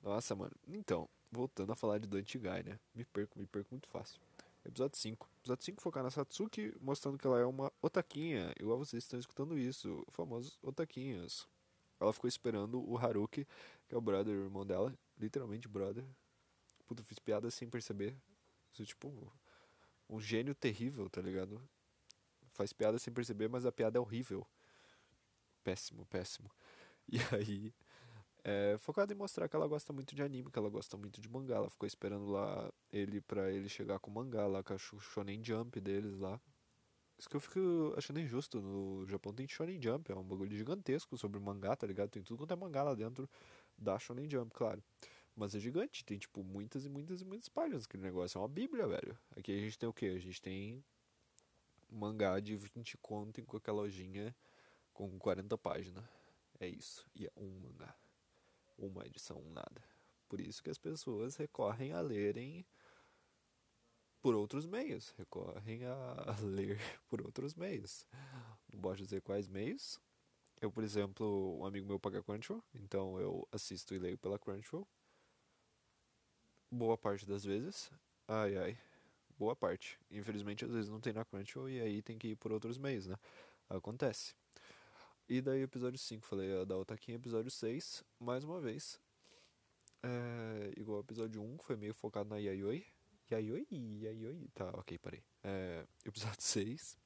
Nossa, 0.03 0.35
mano. 0.35 0.57
Então, 0.67 1.07
voltando 1.31 1.71
a 1.71 1.77
falar 1.77 1.99
de 1.99 2.07
Dante 2.07 2.39
Guy, 2.39 2.63
né? 2.63 2.81
Me 2.95 3.05
perco, 3.05 3.39
me 3.39 3.47
perco 3.47 3.69
muito 3.73 3.87
fácil. 3.89 4.19
Episódio 4.65 4.97
5. 4.97 5.29
Episódio 5.41 5.65
5 5.67 5.83
focar 5.83 6.03
na 6.03 6.11
Satsuki, 6.11 6.75
mostrando 6.81 7.19
que 7.19 7.27
ela 7.27 7.39
é 7.39 7.45
uma 7.45 7.71
otaquinha, 7.83 8.55
igual 8.59 8.79
vocês 8.79 9.05
estão 9.05 9.21
escutando 9.21 9.59
isso, 9.59 10.03
famosos 10.09 10.59
otaquinhos. 10.63 11.47
Ela 12.01 12.11
ficou 12.15 12.27
esperando 12.27 12.83
o 12.89 12.97
Haruki, 12.97 13.47
que 13.87 13.95
é 13.95 13.99
o 13.99 14.01
brother, 14.01 14.35
o 14.35 14.45
irmão 14.45 14.65
dela, 14.65 14.97
literalmente 15.19 15.69
brother. 15.69 16.07
Puta, 16.87 17.03
fiz 17.03 17.19
piada 17.19 17.51
sem 17.51 17.69
perceber. 17.69 18.17
Isso, 18.73 18.85
tipo, 18.85 19.33
um 20.09 20.21
gênio 20.21 20.55
terrível, 20.55 21.09
tá 21.11 21.21
ligado? 21.21 21.61
Faz 22.53 22.73
piada 22.73 22.99
sem 22.99 23.13
perceber, 23.13 23.49
mas 23.49 23.67
a 23.67 23.73
piada 23.73 23.99
é 23.99 24.01
horrível. 24.01 24.47
Péssimo, 25.63 26.07
péssimo. 26.07 26.51
E 27.11 27.17
aí, 27.35 27.73
é, 28.45 28.77
focada 28.79 29.13
em 29.13 29.17
mostrar 29.17 29.49
que 29.49 29.57
ela 29.57 29.67
gosta 29.67 29.95
muito 29.95 30.15
de 30.15 30.23
anime, 30.23 30.51
que 30.51 30.59
ela 30.59 30.69
gosta 30.69 30.97
muito 30.97 31.21
de 31.21 31.29
mangá. 31.29 31.57
Ela 31.57 31.71
ficou 31.71 31.87
esperando 31.87 32.27
lá 32.27 32.71
ele 32.93 33.21
pra 33.23 33.51
ele 33.51 33.69
chegar 33.69 33.99
com 33.99 34.11
o 34.11 34.15
mangá 34.15 34.47
lá, 34.47 34.63
com 34.63 34.75
a 34.75 34.79
Shonen 34.79 35.43
Jump 35.43 35.81
deles 35.81 36.19
lá. 36.19 36.39
Isso 37.19 37.29
que 37.29 37.37
eu 37.37 37.41
fico 37.41 37.95
achando 37.97 38.21
injusto. 38.21 38.61
No 38.61 39.07
Japão 39.07 39.33
tem 39.35 39.49
Shonen 39.49 39.81
Jump, 39.83 40.13
é 40.13 40.15
um 40.15 40.23
bagulho 40.23 40.57
gigantesco 40.57 41.17
sobre 41.19 41.41
mangá, 41.41 41.75
tá 41.77 41.87
ligado? 41.87 42.11
Tem 42.11 42.23
tudo 42.23 42.39
quanto 42.39 42.53
é 42.53 42.57
mangá 42.57 42.83
lá 42.83 42.95
dentro 42.95 43.29
da 43.77 43.99
Shonen 43.99 44.29
Jump, 44.31 44.53
claro. 44.55 44.83
Mas 45.39 45.55
é 45.55 45.61
gigante, 45.61 46.05
tem 46.05 46.19
tipo 46.19 46.43
muitas 46.43 46.85
e 46.85 46.89
muitas 46.89 47.21
e 47.21 47.25
muitas 47.25 47.49
páginas. 47.49 47.85
Aquele 47.85 48.03
negócio 48.03 48.37
é 48.37 48.41
uma 48.41 48.49
bíblia, 48.49 48.89
velho. 48.89 49.17
Aqui 49.37 49.57
a 49.57 49.61
gente 49.61 49.79
tem 49.79 49.89
o 49.89 49.93
que? 49.93 50.07
A 50.07 50.19
gente 50.19 50.43
tem 50.43 50.85
mangá 51.89 52.41
de 52.41 52.57
20 52.57 52.99
conto 52.99 53.41
em 53.41 53.45
qualquer 53.45 53.71
lojinha 53.71 54.35
com 54.93 55.17
40 55.17 55.57
páginas. 55.57 56.05
É 56.59 56.67
isso. 56.67 57.09
E 57.15 57.25
é 57.25 57.33
um 57.37 57.61
mangá. 57.61 57.95
Uma 58.77 59.07
edição, 59.07 59.39
um 59.39 59.53
nada. 59.53 59.81
Por 60.29 60.41
isso 60.41 60.61
que 60.61 60.71
as 60.71 60.79
pessoas 60.79 61.37
recorrem 61.37 61.93
a 61.93 62.01
lerem 62.01 62.67
por 64.21 64.35
outros 64.35 64.67
meios. 64.67 65.15
Recorrem 65.17 65.85
a 65.85 66.37
ler 66.43 66.81
por 67.09 67.23
outros 67.23 67.55
meios. 67.55 68.05
Não 68.73 68.81
posso 68.81 68.97
dizer 68.97 69.23
quais 69.23 69.47
meios. 69.47 70.01
Eu, 70.61 70.73
por 70.73 70.83
exemplo, 70.83 71.57
um 71.61 71.65
amigo 71.65 71.87
meu 71.87 72.01
paga 72.01 72.25
Crunchyroll, 72.25 72.65
então 72.75 73.21
eu 73.21 73.47
assisto 73.53 73.95
e 73.95 73.99
leio 74.01 74.19
pela 74.19 74.37
Crunchyroll 74.37 74.85
boa 76.71 76.97
parte 76.97 77.27
das 77.27 77.45
vezes. 77.45 77.91
Ai, 78.27 78.57
ai. 78.57 78.79
Boa 79.39 79.55
parte. 79.55 79.99
Infelizmente, 80.11 80.65
às 80.65 80.73
vezes 80.73 80.91
não 80.91 81.01
tem 81.01 81.13
na 81.13 81.25
Crunchyroll 81.25 81.71
e 81.71 81.81
aí 81.81 82.03
tem 82.03 82.19
que 82.19 82.29
ir 82.29 82.37
por 82.37 82.53
outros 82.53 82.77
meios, 82.77 83.07
né? 83.07 83.17
Acontece. 83.69 84.35
E 85.29 85.41
daí, 85.41 85.63
episódio 85.63 85.99
5, 85.99 86.27
falei 86.27 86.65
da 86.65 86.77
Otaquinha, 86.77 87.17
episódio 87.17 87.51
6, 87.51 88.03
mais 88.19 88.45
uma 88.45 88.61
vez. 88.61 89.01
É, 90.03 90.73
igual 90.77 91.01
episódio 91.01 91.43
1, 91.43 91.59
foi 91.59 91.77
meio 91.77 91.95
focado 91.95 92.31
na 92.31 92.39
Yayoi. 92.39 92.85
Yayoi, 93.31 93.67
Yayoi. 93.71 94.49
Tá, 94.55 94.71
ok, 94.71 94.99
parei. 94.99 95.23
É, 95.45 95.87
episódio 96.05 96.41
6, 96.43 96.97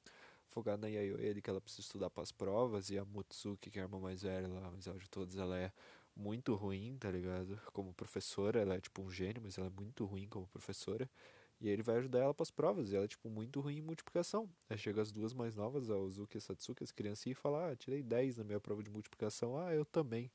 focado 0.48 0.82
na 0.82 0.88
Yayoi, 0.88 1.28
ali 1.28 1.42
que 1.42 1.50
ela 1.50 1.60
precisa 1.60 1.82
estudar 1.82 2.10
para 2.10 2.22
as 2.22 2.32
provas. 2.32 2.90
E 2.90 2.98
a 2.98 3.04
Mutsuki, 3.04 3.70
que 3.70 3.78
é 3.78 3.82
a 3.82 3.84
irmã 3.86 3.98
mais 3.98 4.22
velha 4.22 4.48
lá, 4.48 4.70
mais 4.70 4.86
velha 4.86 4.98
de 4.98 5.10
todos, 5.10 5.36
ela 5.36 5.58
é 5.58 5.72
muito 6.16 6.54
ruim, 6.54 6.96
tá 6.98 7.10
ligado? 7.10 7.60
Como 7.72 7.92
professora, 7.94 8.60
ela 8.60 8.74
é 8.74 8.80
tipo 8.80 9.02
um 9.02 9.10
gênio, 9.10 9.40
mas 9.42 9.58
ela 9.58 9.68
é 9.68 9.70
muito 9.70 10.04
ruim 10.04 10.28
como 10.28 10.46
professora. 10.46 11.10
E 11.60 11.68
ele 11.68 11.82
vai 11.82 11.96
ajudar 11.98 12.20
ela 12.20 12.34
para 12.34 12.42
as 12.42 12.50
provas, 12.50 12.90
e 12.90 12.96
ela 12.96 13.04
é 13.04 13.08
tipo 13.08 13.30
muito 13.30 13.60
ruim 13.60 13.78
em 13.78 13.82
multiplicação. 13.82 14.50
Aí 14.68 14.76
chega 14.76 15.00
as 15.00 15.12
duas 15.12 15.32
mais 15.32 15.54
novas, 15.54 15.90
a 15.90 15.96
Uzuki 15.96 16.36
e 16.36 16.38
a 16.38 16.40
Satsuki, 16.40 16.82
as 16.82 16.90
criancinhas, 16.90 17.38
e 17.38 17.40
fala: 17.40 17.70
Ah, 17.70 17.76
tirei 17.76 18.02
10 18.02 18.38
na 18.38 18.44
minha 18.44 18.60
prova 18.60 18.82
de 18.82 18.90
multiplicação. 18.90 19.56
Ah, 19.56 19.72
eu 19.74 19.84
também. 19.84 20.30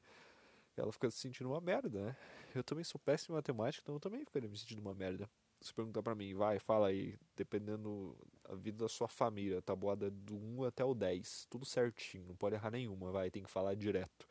E 0.78 0.82
ela 0.82 0.92
fica 0.92 1.10
se 1.12 1.18
sentindo 1.18 1.50
uma 1.50 1.62
merda, 1.62 2.02
né? 2.06 2.18
Eu 2.56 2.64
também 2.64 2.84
sou 2.84 3.00
péssimo 3.00 3.36
em 3.36 3.38
matemática, 3.38 3.84
então 3.84 3.96
eu 3.96 4.00
também 4.00 4.24
ficaria 4.24 4.50
me 4.50 4.58
sentindo 4.58 4.80
uma 4.80 4.94
merda. 4.94 5.30
Se 5.60 5.74
perguntar 5.74 6.02
pra 6.04 6.16
mim, 6.16 6.34
vai, 6.34 6.60
fala 6.60 6.88
aí, 6.88 7.18
dependendo 7.36 8.16
da 8.48 8.56
vida 8.56 8.78
da 8.86 8.90
sua 8.90 9.08
família, 9.08 9.62
tabuada 9.62 10.10
do 10.10 10.36
1 10.36 10.64
até 10.66 10.86
o 10.86 10.94
10, 10.94 11.46
tudo 11.50 11.66
certinho, 11.66 12.26
não 12.26 12.36
pode 12.36 12.56
errar 12.56 12.72
nenhuma, 12.72 13.12
vai, 13.12 13.30
tem 13.32 13.44
que 13.44 13.50
falar 13.50 13.76
direto 13.76 14.28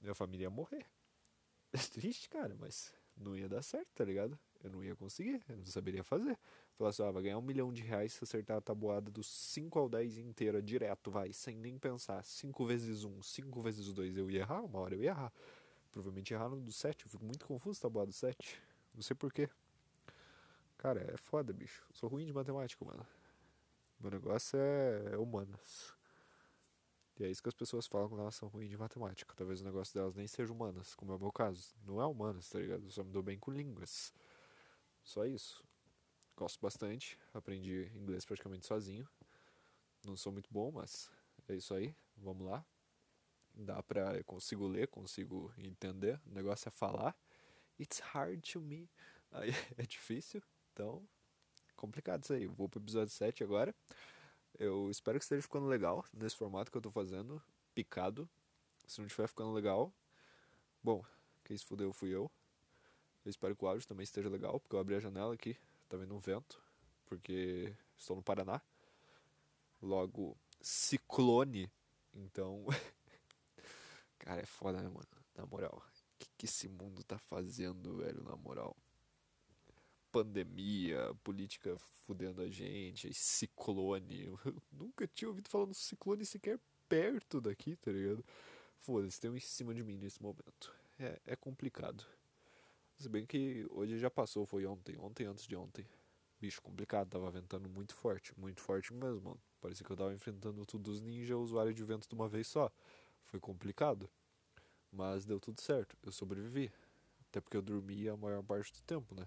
minha 0.00 0.14
família 0.14 0.44
ia 0.44 0.50
morrer. 0.50 0.86
É 1.72 1.78
triste, 1.92 2.28
cara, 2.28 2.56
mas 2.58 2.92
não 3.16 3.36
ia 3.36 3.48
dar 3.48 3.62
certo, 3.62 3.88
tá 3.94 4.04
ligado? 4.04 4.38
Eu 4.62 4.70
não 4.70 4.84
ia 4.84 4.94
conseguir, 4.94 5.42
eu 5.48 5.56
não 5.56 5.66
saberia 5.66 6.02
fazer. 6.04 6.38
Falar 6.76 6.90
assim, 6.90 7.02
ah, 7.02 7.10
vai 7.10 7.22
ganhar 7.22 7.38
um 7.38 7.42
milhão 7.42 7.72
de 7.72 7.82
reais 7.82 8.12
se 8.12 8.24
acertar 8.24 8.58
a 8.58 8.60
tabuada 8.60 9.10
dos 9.10 9.26
5 9.26 9.78
ao 9.78 9.88
10 9.88 10.18
inteira, 10.18 10.62
direto, 10.62 11.10
vai, 11.10 11.32
sem 11.32 11.56
nem 11.56 11.78
pensar. 11.78 12.22
5 12.22 12.64
vezes 12.64 13.04
1, 13.04 13.22
5 13.22 13.60
vezes 13.60 13.92
2, 13.92 14.16
eu 14.16 14.30
ia 14.30 14.40
errar, 14.40 14.62
uma 14.62 14.78
hora 14.80 14.94
eu 14.94 15.02
ia 15.02 15.10
errar. 15.10 15.32
Provavelmente 15.90 16.32
errar 16.32 16.48
no 16.48 16.60
do 16.60 16.72
7, 16.72 17.04
eu 17.04 17.10
fico 17.10 17.24
muito 17.24 17.46
confuso 17.46 17.80
tabuada 17.80 18.08
do 18.08 18.14
7. 18.14 18.60
Não 18.94 19.02
sei 19.02 19.16
porquê. 19.16 19.48
Cara, 20.78 21.00
é 21.12 21.16
foda, 21.16 21.52
bicho. 21.52 21.84
Eu 21.90 21.94
sou 21.94 22.08
ruim 22.08 22.24
de 22.24 22.32
matemática, 22.32 22.84
mano. 22.84 23.06
Meu 23.98 24.10
negócio 24.10 24.58
é 24.58 25.16
humanas. 25.18 25.99
E 27.20 27.24
é 27.24 27.28
isso 27.28 27.42
que 27.42 27.50
as 27.50 27.54
pessoas 27.54 27.86
falam 27.86 28.08
quando 28.08 28.22
elas 28.22 28.34
são 28.34 28.48
ruins 28.48 28.70
de 28.70 28.78
matemática. 28.78 29.34
Talvez 29.36 29.60
o 29.60 29.64
negócio 29.64 29.92
delas 29.92 30.14
nem 30.14 30.26
seja 30.26 30.50
humanas, 30.50 30.94
como 30.94 31.12
é 31.12 31.16
o 31.16 31.18
meu 31.18 31.30
caso. 31.30 31.74
Não 31.84 32.00
é 32.00 32.06
humanas, 32.06 32.48
tá 32.48 32.58
ligado? 32.58 32.82
Eu 32.82 32.90
só 32.90 33.04
me 33.04 33.12
dou 33.12 33.22
bem 33.22 33.38
com 33.38 33.50
línguas. 33.50 34.10
Só 35.04 35.26
isso. 35.26 35.62
Gosto 36.34 36.58
bastante. 36.62 37.18
Aprendi 37.34 37.92
inglês 37.94 38.24
praticamente 38.24 38.66
sozinho. 38.66 39.06
Não 40.02 40.16
sou 40.16 40.32
muito 40.32 40.48
bom, 40.50 40.72
mas 40.72 41.10
é 41.46 41.56
isso 41.56 41.74
aí. 41.74 41.94
Vamos 42.16 42.46
lá. 42.46 42.64
Dá 43.54 43.82
pra. 43.82 44.16
Eu 44.16 44.24
consigo 44.24 44.66
ler, 44.66 44.88
consigo 44.88 45.52
entender. 45.58 46.18
O 46.26 46.30
negócio 46.32 46.68
é 46.68 46.70
falar. 46.70 47.14
It's 47.78 47.98
hard 47.98 48.40
to 48.50 48.62
me. 48.62 48.90
Aí 49.30 49.50
é 49.76 49.82
difícil. 49.82 50.42
Então, 50.72 51.06
complicado 51.76 52.24
isso 52.24 52.32
aí. 52.32 52.46
Vou 52.46 52.66
pro 52.66 52.80
episódio 52.80 53.12
7 53.12 53.44
agora. 53.44 53.74
Eu 54.58 54.90
espero 54.90 55.18
que 55.18 55.24
esteja 55.24 55.42
ficando 55.42 55.66
legal 55.66 56.04
nesse 56.12 56.36
formato 56.36 56.70
que 56.70 56.76
eu 56.76 56.82
tô 56.82 56.90
fazendo, 56.90 57.42
picado. 57.74 58.28
Se 58.86 58.98
não 58.98 59.06
estiver 59.06 59.28
ficando 59.28 59.52
legal, 59.52 59.92
bom, 60.82 61.04
quem 61.44 61.56
se 61.56 61.64
fudeu 61.64 61.92
fui 61.92 62.10
eu. 62.10 62.30
Eu 63.24 63.30
espero 63.30 63.54
que 63.54 63.64
o 63.64 63.68
áudio 63.68 63.86
também 63.86 64.04
esteja 64.04 64.28
legal, 64.28 64.58
porque 64.58 64.74
eu 64.74 64.80
abri 64.80 64.94
a 64.94 65.00
janela 65.00 65.34
aqui, 65.34 65.56
tá 65.88 65.96
vendo 65.96 66.14
um 66.14 66.18
vento, 66.18 66.62
porque 67.06 67.74
estou 67.96 68.16
no 68.16 68.22
Paraná. 68.22 68.60
Logo, 69.82 70.36
ciclone. 70.60 71.70
Então, 72.12 72.66
cara, 74.18 74.40
é 74.40 74.46
foda, 74.46 74.82
né, 74.82 74.88
mano? 74.88 75.06
Na 75.34 75.46
moral, 75.46 75.82
o 75.86 76.18
que, 76.18 76.28
que 76.36 76.46
esse 76.46 76.68
mundo 76.68 77.02
tá 77.04 77.18
fazendo, 77.18 77.96
velho, 77.98 78.22
na 78.22 78.36
moral? 78.36 78.76
Pandemia, 80.10 81.14
política 81.22 81.76
fudendo 81.78 82.42
a 82.42 82.48
gente, 82.48 83.12
ciclone. 83.14 84.26
Eu 84.26 84.38
nunca 84.72 85.06
tinha 85.06 85.28
ouvido 85.28 85.48
falar 85.48 85.66
no 85.66 85.74
ciclone 85.74 86.24
sequer 86.24 86.58
perto 86.88 87.40
daqui, 87.40 87.76
tá 87.76 87.92
ligado? 87.92 88.24
Foda-se, 88.78 89.20
tem 89.20 89.30
um 89.30 89.36
em 89.36 89.40
cima 89.40 89.74
de 89.74 89.82
mim 89.82 89.96
nesse 89.96 90.20
momento. 90.22 90.74
É, 90.98 91.20
é 91.26 91.36
complicado. 91.36 92.04
Se 92.96 93.08
bem 93.08 93.24
que 93.24 93.66
hoje 93.70 93.98
já 93.98 94.10
passou, 94.10 94.44
foi 94.44 94.66
ontem, 94.66 94.98
ontem 94.98 95.24
antes 95.24 95.46
de 95.46 95.56
ontem. 95.56 95.86
Bicho, 96.40 96.60
complicado, 96.60 97.10
tava 97.10 97.30
ventando 97.30 97.68
muito 97.68 97.94
forte, 97.94 98.32
muito 98.38 98.60
forte 98.60 98.92
mesmo, 98.92 99.20
mano. 99.22 99.40
Parecia 99.60 99.84
que 99.84 99.92
eu 99.92 99.96
tava 99.96 100.12
enfrentando 100.12 100.64
tudo 100.66 100.90
os 100.90 101.00
ninja 101.00 101.36
usuário 101.36 101.72
de 101.72 101.84
vento 101.84 102.08
de 102.08 102.14
uma 102.14 102.28
vez 102.28 102.46
só. 102.46 102.70
Foi 103.24 103.38
complicado. 103.38 104.08
Mas 104.90 105.24
deu 105.24 105.38
tudo 105.38 105.60
certo, 105.60 105.96
eu 106.02 106.10
sobrevivi. 106.10 106.72
Até 107.28 107.40
porque 107.40 107.56
eu 107.56 107.62
dormi 107.62 108.08
a 108.08 108.16
maior 108.16 108.42
parte 108.42 108.72
do 108.72 108.82
tempo, 108.82 109.14
né? 109.14 109.26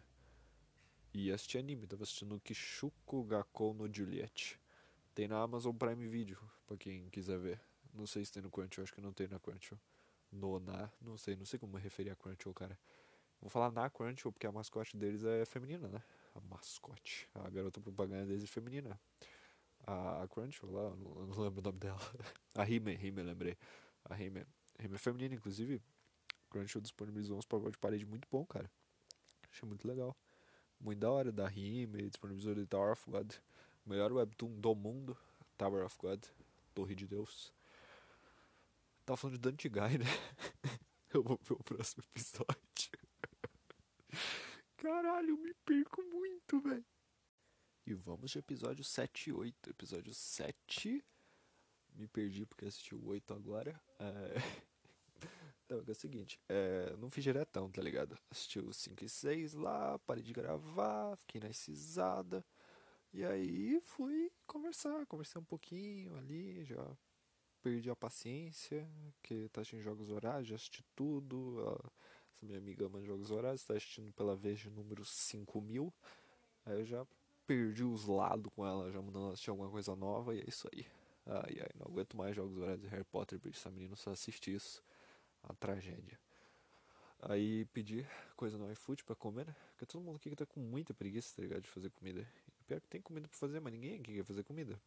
E 1.16 1.32
assisti 1.32 1.60
anime, 1.60 1.86
tava 1.86 2.02
assistindo 2.02 2.40
Kishuko 2.40 3.24
Gakkou 3.24 3.72
no 3.76 3.92
Juliet. 3.94 4.60
Tem 5.14 5.28
na 5.28 5.44
Amazon 5.44 5.76
Prime 5.76 6.08
Video, 6.08 6.40
pra 6.66 6.76
quem 6.76 7.08
quiser 7.12 7.38
ver. 7.38 7.62
Não 7.94 8.08
sei 8.08 8.26
se 8.26 8.32
tem 8.32 8.42
no 8.42 8.50
Crunchyroll, 8.50 8.84
acho 8.84 8.94
que 8.94 9.00
não 9.00 9.14
tem 9.14 9.28
na 9.28 9.40
Crunchyroll. 9.40 9.80
No, 10.32 10.60
na, 10.60 10.92
não 11.00 11.16
sei, 11.16 11.36
não 11.36 11.46
sei 11.46 11.60
como 11.60 11.78
referir 11.78 12.10
a 12.10 12.16
Crunchyroll, 12.16 12.56
cara. 12.56 12.80
Vou 13.40 13.48
falar 13.48 13.72
na 13.72 13.88
Crunchyroll, 13.92 14.34
porque 14.34 14.48
a 14.48 14.52
mascote 14.52 14.98
deles 14.98 15.24
é 15.24 15.46
feminina, 15.46 15.88
né? 15.88 16.02
A 16.34 16.42
mascote. 16.42 17.30
A 17.36 17.48
garota 17.48 17.80
propaganda 17.80 18.26
deles 18.26 18.44
é 18.44 18.48
feminina. 18.48 19.00
A, 19.86 20.28
Crunchyroll 20.32 20.74
lá, 20.74 20.96
não, 20.96 21.28
não 21.28 21.44
lembro 21.44 21.60
o 21.60 21.64
nome 21.64 21.78
dela. 21.78 22.00
A 22.56 22.68
Hime, 22.68 22.96
Hime, 22.96 23.22
lembrei. 23.22 23.56
A 24.06 24.20
Hime. 24.20 24.48
Hime 24.80 24.96
é 24.96 24.98
feminina, 24.98 25.36
inclusive. 25.36 25.80
Crunchyroll 26.50 26.82
disponibilizou 26.82 27.38
uns 27.38 27.46
papel 27.46 27.70
de 27.70 27.78
parede 27.78 28.04
muito 28.04 28.28
bom, 28.32 28.44
cara. 28.44 28.72
Achei 29.52 29.70
muito 29.70 29.88
legal 29.88 30.18
muito 30.84 31.00
da 31.00 31.10
hora 31.10 31.32
da 31.32 31.48
Rime, 31.48 32.00
ele 32.00 32.10
disponibilizou 32.10 32.54
The 32.54 32.66
Tower 32.66 32.92
of 32.92 33.10
God, 33.10 33.34
melhor 33.86 34.12
webtoon 34.12 34.60
do 34.60 34.76
mundo, 34.76 35.18
Tower 35.58 35.86
of 35.86 35.98
God, 35.98 36.24
Torre 36.74 36.94
de 36.94 37.08
Deus. 37.08 37.54
Tava 39.06 39.18
falando 39.18 39.36
de 39.36 39.42
Dante 39.42 39.70
Guy, 39.70 39.98
né? 39.98 40.06
Eu 41.14 41.24
vou 41.24 41.40
ver 41.42 41.54
o 41.54 41.64
próximo 41.64 42.04
episódio. 42.04 42.92
Caralho, 44.78 45.30
eu 45.30 45.38
me 45.38 45.54
perco 45.64 46.02
muito, 46.02 46.60
velho. 46.60 46.84
E 47.86 47.94
vamos 47.94 48.32
de 48.32 48.40
episódio 48.40 48.84
7 48.84 49.30
e 49.30 49.34
8. 49.34 49.70
Episódio 49.70 50.12
7. 50.12 51.06
Me 51.94 52.08
perdi 52.08 52.46
porque 52.48 52.66
assisti 52.66 52.96
o 52.96 53.06
8 53.06 53.32
agora. 53.32 53.80
É... 54.00 54.64
Então, 55.74 55.84
é, 55.88 55.92
o 55.92 55.96
seguinte, 55.96 56.40
é, 56.48 56.96
não 56.98 57.10
fiz 57.10 57.24
diretão, 57.24 57.70
tá 57.72 57.82
ligado? 57.82 58.18
Assisti 58.30 58.60
os 58.60 58.78
5 58.78 59.04
e 59.04 59.10
6 59.10 59.54
lá, 59.54 59.98
parei 60.00 60.24
de 60.24 60.34
gravar, 60.34 61.16
fiquei 61.18 61.42
na 61.42 61.52
cisada. 61.52 62.46
E 63.12 63.24
aí 63.24 63.80
fui 63.82 64.32
conversar, 64.46 65.06
conversei 65.08 65.40
um 65.42 65.46
pouquinho 65.46 66.16
ali, 66.16 66.64
já 66.66 66.98
perdi 67.62 67.90
a 67.90 67.96
paciência, 67.96 68.88
que 69.22 69.50
tá 69.50 69.62
assistindo 69.62 69.82
jogos 69.82 70.10
horários, 70.10 70.48
já 70.48 70.56
assisti 70.56 70.84
tudo. 70.96 71.60
Essa 72.36 72.46
minha 72.46 72.58
amiga 72.58 72.86
ama 72.86 73.02
jogos 73.04 73.32
horários, 73.32 73.64
tá 73.64 73.74
assistindo 73.74 74.12
pela 74.14 74.36
vez 74.36 74.60
de 74.60 74.70
número 74.70 75.04
5000. 75.04 75.94
Aí 76.66 76.80
eu 76.80 76.86
já 76.86 77.06
perdi 77.48 77.84
os 77.84 78.06
lados 78.06 78.52
com 78.56 78.66
ela, 78.66 78.92
já 78.92 79.02
mandando 79.02 79.28
assistir 79.28 79.50
alguma 79.50 79.70
coisa 79.70 79.96
nova 79.96 80.36
e 80.36 80.40
é 80.40 80.46
isso 80.48 80.68
aí. 80.74 80.86
Ai 81.26 81.58
ai, 81.62 81.70
não 81.80 81.88
aguento 81.88 82.18
mais 82.18 82.36
jogos 82.36 82.58
horários 82.58 82.82
de 82.82 82.88
Harry 82.88 83.06
Potter, 83.06 83.40
bicho, 83.40 83.60
essa 83.60 83.72
menina 83.72 83.96
só 83.96 84.12
assiste 84.12 84.54
isso. 84.54 84.84
A 85.44 85.54
tragédia. 85.54 86.20
Aí 87.20 87.66
pedi 87.66 88.06
coisa 88.36 88.58
no 88.58 88.70
iFood 88.72 89.04
pra 89.04 89.16
comer, 89.16 89.46
né? 89.46 89.56
Porque 89.72 89.86
todo 89.86 90.04
mundo 90.04 90.18
aqui 90.18 90.30
que 90.30 90.36
tá 90.36 90.46
com 90.46 90.60
muita 90.60 90.94
preguiça, 90.94 91.36
tá 91.36 91.42
ligado? 91.42 91.62
De 91.62 91.70
fazer 91.70 91.90
comida. 91.90 92.28
Pior 92.68 92.82
que 92.82 92.88
tem 92.88 93.02
comida 93.02 93.28
pra 93.28 93.38
fazer, 93.38 93.60
mas 93.60 93.72
ninguém 93.72 94.00
aqui 94.00 94.14
quer 94.16 94.24
fazer 94.24 94.44
comida. 94.44 94.82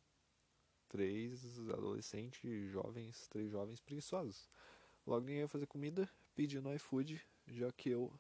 Três 0.89 1.59
adolescentes, 1.71 2.71
jovens, 2.71 3.27
três 3.29 3.51
jovens 3.51 3.81
preguiçosos. 3.81 4.49
Logo 5.07 5.25
ninguém 5.25 5.41
ia 5.41 5.49
fazer 5.49 5.67
comida, 5.67 6.09
pedi 6.35 6.61
no 6.61 6.75
iFood, 6.75 7.25
já 7.47 7.71
que 7.73 7.91
eu 7.91 8.13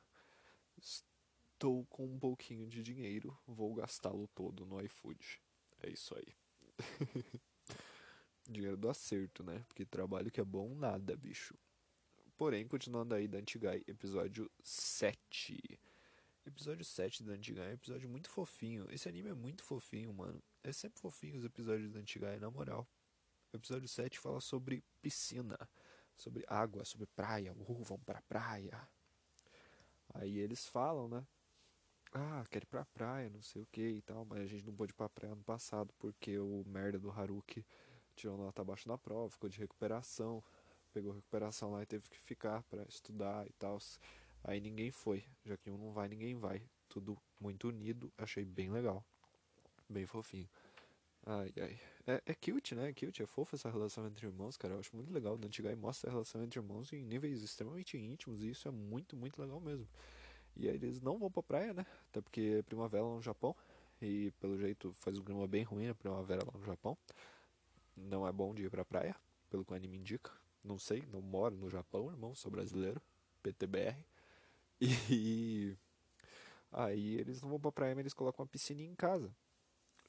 estou 0.79 1.85
com 1.87 2.07
um 2.07 2.19
pouquinho 2.19 2.67
de 2.69 2.83
dinheiro, 2.83 3.37
vou 3.47 3.75
gastá-lo 3.75 4.29
todo 4.29 4.65
no 4.65 4.81
iFood. 4.83 5.41
É 5.83 5.91
isso 5.91 6.17
aí. 6.17 6.35
dinheiro 8.49 8.77
do 8.77 8.89
acerto, 8.89 9.43
né? 9.43 9.65
Porque 9.69 9.85
trabalho 9.85 10.31
que 10.31 10.41
é 10.41 10.45
bom, 10.45 10.75
nada, 10.75 11.17
bicho. 11.17 11.55
Porém, 12.37 12.69
continuando 12.69 13.15
aí 13.15 13.27
da 13.27 13.39
Antigai, 13.39 13.83
episódio 13.87 14.51
7. 14.63 15.81
Episódio 16.45 16.85
7 16.85 17.25
da 17.25 17.33
Antigai 17.33 17.69
é 17.69 17.71
um 17.71 17.73
episódio 17.73 18.07
muito 18.11 18.29
fofinho. 18.29 18.87
Esse 18.91 19.09
anime 19.09 19.31
é 19.31 19.35
muito 19.35 19.65
fofinho, 19.65 20.13
mano. 20.13 20.43
É 20.63 20.71
sempre 20.71 21.01
fofinho 21.01 21.39
os 21.39 21.45
episódios 21.47 21.91
da 21.91 21.99
Antigai, 21.99 22.39
na 22.39 22.51
moral. 22.51 22.87
O 23.55 23.57
episódio 23.57 23.89
7 23.89 24.19
fala 24.19 24.39
sobre 24.43 24.85
piscina, 25.01 25.57
sobre 26.15 26.45
água, 26.47 26.85
sobre 26.85 27.07
praia. 27.07 27.55
Uh, 27.55 27.83
vão 27.83 27.99
pra 28.01 28.21
praia. 28.29 28.87
Aí 30.13 30.39
eles 30.39 30.67
falam, 30.67 31.09
né? 31.09 31.27
Ah, 32.13 32.45
quero 32.51 32.67
ir 32.67 32.69
pra 32.69 32.85
praia, 32.85 33.31
não 33.31 33.41
sei 33.41 33.63
o 33.63 33.67
que 33.73 33.81
e 33.81 34.03
tal, 34.03 34.27
mas 34.27 34.41
a 34.41 34.47
gente 34.47 34.67
não 34.67 34.75
pôde 34.77 34.93
ir 34.93 34.95
pra 34.95 35.09
praia 35.09 35.35
no 35.35 35.43
passado 35.43 35.91
porque 35.99 36.39
o 36.39 36.63
merda 36.67 36.99
do 36.99 37.11
Haruki 37.11 37.65
tirou 38.15 38.37
nota 38.37 38.61
abaixo 38.61 38.87
na 38.87 38.99
prova, 38.99 39.31
ficou 39.31 39.49
de 39.49 39.59
recuperação 39.59 40.45
pegou 40.93 41.13
recuperação 41.13 41.73
lá 41.73 41.83
e 41.83 41.87
teve 41.87 42.09
que 42.09 42.19
ficar 42.19 42.63
para 42.65 42.83
estudar 42.85 43.47
e 43.47 43.53
tal. 43.55 43.79
Aí 44.45 44.61
ninguém 44.61 44.91
foi, 44.91 45.25
já 45.45 45.57
que 45.57 45.71
um 45.71 45.77
não 45.77 45.93
vai, 45.93 46.09
ninguém 46.09 46.35
vai. 46.37 46.63
Tudo 46.89 47.17
muito 47.41 47.69
unido, 47.69 48.13
achei 48.17 48.45
bem 48.45 48.71
legal. 48.71 49.05
Bem 49.89 50.07
fofinho. 50.07 50.49
Ai, 51.25 51.53
ai. 51.61 51.81
É, 52.07 52.23
é 52.27 52.35
cute, 52.35 52.75
né? 52.77 52.91
É 52.91 52.93
cute, 52.93 53.23
é 53.23 53.27
fofo 53.27 53.57
essa 53.57 53.69
relação 53.69 54.07
entre 54.07 54.27
irmãos, 54.27 54.57
cara. 54.57 54.75
Eu 54.75 54.79
acho 54.79 54.95
muito 54.95 55.13
legal. 55.13 55.37
Dantigai 55.37 55.75
mostra 55.75 56.09
a 56.09 56.13
relação 56.13 56.43
entre 56.43 56.61
irmãos 56.61 56.93
em 56.93 57.03
níveis 57.05 57.43
extremamente 57.43 57.99
íntimos 57.99 58.43
e 58.43 58.51
isso 58.51 58.69
é 58.69 58.71
muito, 58.71 59.17
muito 59.17 59.41
legal 59.41 59.61
mesmo. 59.61 59.89
E 60.57 60.69
aí 60.69 60.77
eles 60.77 61.01
não 61.01 61.19
vão 61.19 61.31
pra 61.31 61.43
praia, 61.43 61.75
né? 61.75 61.85
Até 62.09 62.21
porque 62.21 62.59
é 62.59 62.63
primavera 62.63 63.05
lá 63.05 63.17
no 63.17 63.23
Japão. 63.23 63.57
E 64.01 64.31
pelo 64.41 64.57
jeito 64.57 64.93
faz 64.93 65.19
um 65.19 65.25
clima 65.25 65.47
bem 65.49 65.65
ruim 65.65 65.89
a 65.89 65.95
primavera 65.95 66.45
lá 66.45 66.59
no 66.59 66.65
Japão. 66.65 66.97
Não 67.97 68.27
é 68.27 68.31
bom 68.31 68.55
de 68.55 68.63
ir 68.65 68.71
pra 68.71 68.85
praia, 68.85 69.17
pelo 69.51 69.65
que 69.65 69.73
o 69.73 69.77
anime 69.77 69.97
indica. 69.97 70.31
Não 70.67 70.79
sei, 70.81 71.07
não 71.13 71.23
moro 71.23 71.57
no 71.57 71.71
Japão, 71.71 72.11
irmão, 72.11 72.35
sou 72.35 72.51
brasileiro, 72.51 73.01
PTBR. 73.41 74.05
E 74.81 75.77
aí 76.73 77.15
eles 77.15 77.41
não 77.41 77.49
vão 77.49 77.61
pra 77.61 77.71
praia, 77.71 77.95
mas 77.95 78.03
eles 78.03 78.13
colocam 78.13 78.43
uma 78.43 78.49
piscininha 78.49 78.91
em 78.91 78.95
casa. 78.95 79.33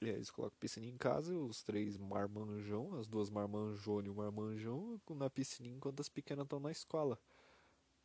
E 0.01 0.05
aí 0.05 0.15
eles 0.15 0.31
colocam 0.31 0.55
a 0.57 0.59
piscininha 0.59 0.91
em 0.91 0.97
casa, 0.97 1.33
os 1.37 1.61
três 1.61 1.95
marmanjão, 1.95 2.95
as 2.95 3.07
duas 3.07 3.29
marmanjone 3.29 4.07
e 4.07 4.09
o 4.09 4.15
marmanjão 4.15 4.99
na 5.11 5.29
piscininha 5.29 5.75
enquanto 5.75 5.99
as 5.99 6.09
pequenas 6.09 6.43
estão 6.43 6.59
na 6.59 6.71
escola. 6.71 7.19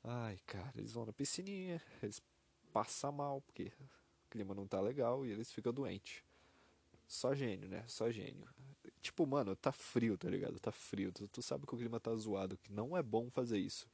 Ai, 0.04 0.38
cara, 0.46 0.72
eles 0.76 0.92
vão 0.92 1.06
na 1.06 1.12
piscininha, 1.12 1.80
eles 2.02 2.20
passam 2.72 3.12
mal, 3.12 3.40
porque 3.40 3.72
o 4.26 4.30
clima 4.30 4.54
não 4.54 4.66
tá 4.66 4.80
legal 4.80 5.24
e 5.24 5.30
eles 5.30 5.50
ficam 5.50 5.72
doentes. 5.72 6.22
Só 7.08 7.34
gênio, 7.34 7.68
né? 7.68 7.84
Só 7.88 8.10
gênio. 8.10 8.46
Tipo, 9.02 9.26
mano, 9.26 9.56
tá 9.56 9.72
frio, 9.72 10.16
tá 10.16 10.30
ligado? 10.30 10.60
Tá 10.60 10.70
frio. 10.70 11.12
Tu, 11.12 11.26
tu 11.28 11.42
sabe 11.42 11.66
que 11.66 11.74
o 11.74 11.78
clima 11.78 11.98
tá 11.98 12.14
zoado, 12.14 12.56
que 12.56 12.72
não 12.72 12.96
é 12.96 13.02
bom 13.02 13.28
fazer 13.30 13.58
isso. 13.58 13.86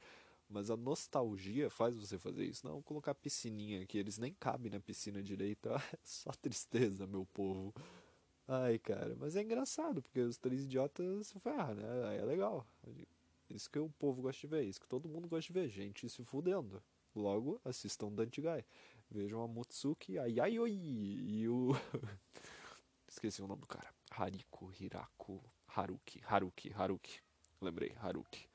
Mas 0.47 0.69
a 0.69 0.77
nostalgia 0.77 1.69
faz 1.69 1.95
você 1.95 2.17
fazer 2.19 2.45
isso. 2.45 2.65
Não 2.67 2.81
colocar 2.81 3.15
piscininha 3.15 3.81
aqui, 3.81 3.97
eles 3.97 4.19
nem 4.19 4.33
cabem 4.33 4.71
na 4.71 4.79
piscina 4.79 5.21
direito. 5.21 5.69
É 5.93 5.97
só 6.03 6.31
tristeza, 6.31 7.07
meu 7.07 7.25
povo. 7.25 7.73
Ai, 8.47 8.79
cara, 8.79 9.15
mas 9.19 9.35
é 9.35 9.41
engraçado, 9.41 10.01
porque 10.01 10.19
os 10.21 10.37
três 10.37 10.63
idiotas 10.63 11.27
se 11.27 11.39
ferram, 11.39 11.75
né? 11.75 12.17
É 12.17 12.25
legal. 12.25 12.65
Isso 13.49 13.69
que 13.69 13.79
o 13.79 13.89
povo 13.89 14.21
gosta 14.21 14.41
de 14.41 14.47
ver, 14.47 14.63
isso 14.63 14.79
que 14.79 14.87
todo 14.87 15.09
mundo 15.09 15.27
gosta 15.27 15.51
de 15.51 15.59
ver, 15.59 15.69
gente 15.69 16.07
se 16.09 16.23
fudendo. 16.23 16.81
Logo, 17.15 17.59
assistam 17.65 18.11
Dante 18.11 18.41
Guy. 18.41 18.63
Vejam 19.09 19.41
a 19.41 19.47
Mutsuki, 19.47 20.19
a 20.19 20.25
Yayoi 20.25 20.71
e 20.71 21.47
o. 21.49 21.71
Esqueci 23.07 23.41
o 23.41 23.47
nome 23.47 23.61
do 23.61 23.67
cara. 23.67 23.98
Hariko, 24.19 24.69
Hirako, 24.73 25.41
Haruki, 25.65 26.21
Haruki, 26.25 26.73
Haruki. 26.73 27.21
Lembrei, 27.61 27.95
Haruki. 28.01 28.49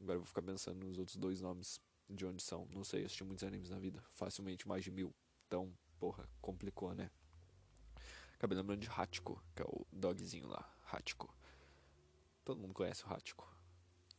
Agora 0.00 0.14
eu 0.14 0.20
vou 0.20 0.26
ficar 0.26 0.40
pensando 0.40 0.86
nos 0.86 0.98
outros 0.98 1.18
dois 1.18 1.42
nomes 1.42 1.78
de 2.08 2.24
onde 2.24 2.42
são. 2.42 2.66
Não 2.70 2.82
sei, 2.82 3.04
assisti 3.04 3.22
muitos 3.22 3.44
animes 3.44 3.68
na 3.68 3.78
vida. 3.78 4.02
Facilmente 4.12 4.66
mais 4.66 4.82
de 4.82 4.90
mil. 4.90 5.14
Então, 5.46 5.70
porra, 6.00 6.26
complicou, 6.40 6.94
né? 6.94 7.10
Acabei 8.34 8.56
lembrando 8.56 8.80
de 8.80 8.88
Hachiko, 8.88 9.44
que 9.54 9.60
é 9.62 9.66
o 9.66 9.86
dogzinho 9.92 10.48
lá. 10.48 10.66
Hachiko. 10.90 11.36
Todo 12.42 12.58
mundo 12.58 12.72
conhece 12.72 13.04
o 13.04 13.12
Hachiko. 13.12 13.46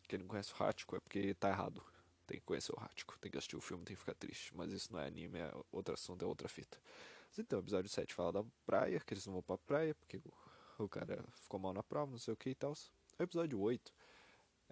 Quem 0.07 0.19
não 0.19 0.27
conhece 0.27 0.53
o 0.53 0.63
Hachiko 0.63 0.95
é 0.95 0.99
porque 0.99 1.33
tá 1.33 1.49
errado. 1.49 1.83
Tem 2.27 2.37
que 2.37 2.45
conhecer 2.45 2.71
o 2.73 2.79
Hachiko, 2.79 3.17
tem 3.19 3.31
que 3.31 3.39
assistir 3.39 3.55
o 3.55 3.61
filme, 3.61 3.83
tem 3.83 3.95
que 3.95 3.99
ficar 3.99 4.13
triste. 4.13 4.55
Mas 4.55 4.71
isso 4.71 4.93
não 4.93 4.99
é 4.99 5.07
anime, 5.07 5.39
é 5.39 5.51
outro 5.71 5.95
assunto, 5.95 6.23
é 6.23 6.27
outra 6.27 6.47
fita. 6.47 6.79
Então, 7.37 7.57
o 7.57 7.61
episódio 7.63 7.89
7 7.89 8.13
fala 8.13 8.31
da 8.31 8.45
praia, 8.63 8.99
que 8.99 9.13
eles 9.13 9.25
não 9.25 9.33
vão 9.33 9.41
pra 9.41 9.57
praia, 9.57 9.95
porque 9.95 10.21
o, 10.79 10.89
cara 10.89 11.23
ficou 11.41 11.59
mal 11.59 11.73
na 11.73 11.83
prova, 11.83 12.12
não 12.12 12.17
sei 12.17 12.33
o 12.33 12.38
que 12.38 12.49
e 12.49 12.55
tal. 12.55 12.73
Episódio 13.19 13.59
8 13.59 13.93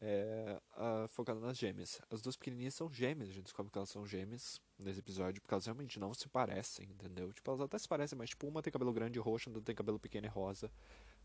é 0.01 0.59
a, 0.73 1.07
focado 1.07 1.39
nas 1.39 1.57
gêmeas. 1.57 2.01
As 2.09 2.21
duas 2.21 2.35
pequenininhas 2.35 2.73
são 2.73 2.91
gêmeas, 2.91 3.29
a 3.29 3.33
gente 3.33 3.43
descobre 3.43 3.71
que 3.71 3.77
elas 3.77 3.89
são 3.89 4.05
gêmeas 4.05 4.59
nesse 4.79 4.99
episódio, 4.99 5.41
porque 5.41 5.53
elas 5.53 5.65
realmente 5.65 5.99
não 5.99 6.13
se 6.13 6.27
parecem, 6.27 6.89
entendeu? 6.89 7.31
Tipo, 7.31 7.51
elas 7.51 7.61
até 7.61 7.77
se 7.77 7.87
parecem, 7.87 8.17
mas 8.17 8.29
tipo, 8.29 8.47
uma 8.47 8.61
tem 8.61 8.73
cabelo 8.73 8.91
grande 8.91 9.19
e 9.19 9.21
roxo, 9.21 9.49
outra 9.49 9.61
tem 9.61 9.75
cabelo 9.75 9.99
pequeno 9.99 10.25
e 10.25 10.29
rosa. 10.29 10.71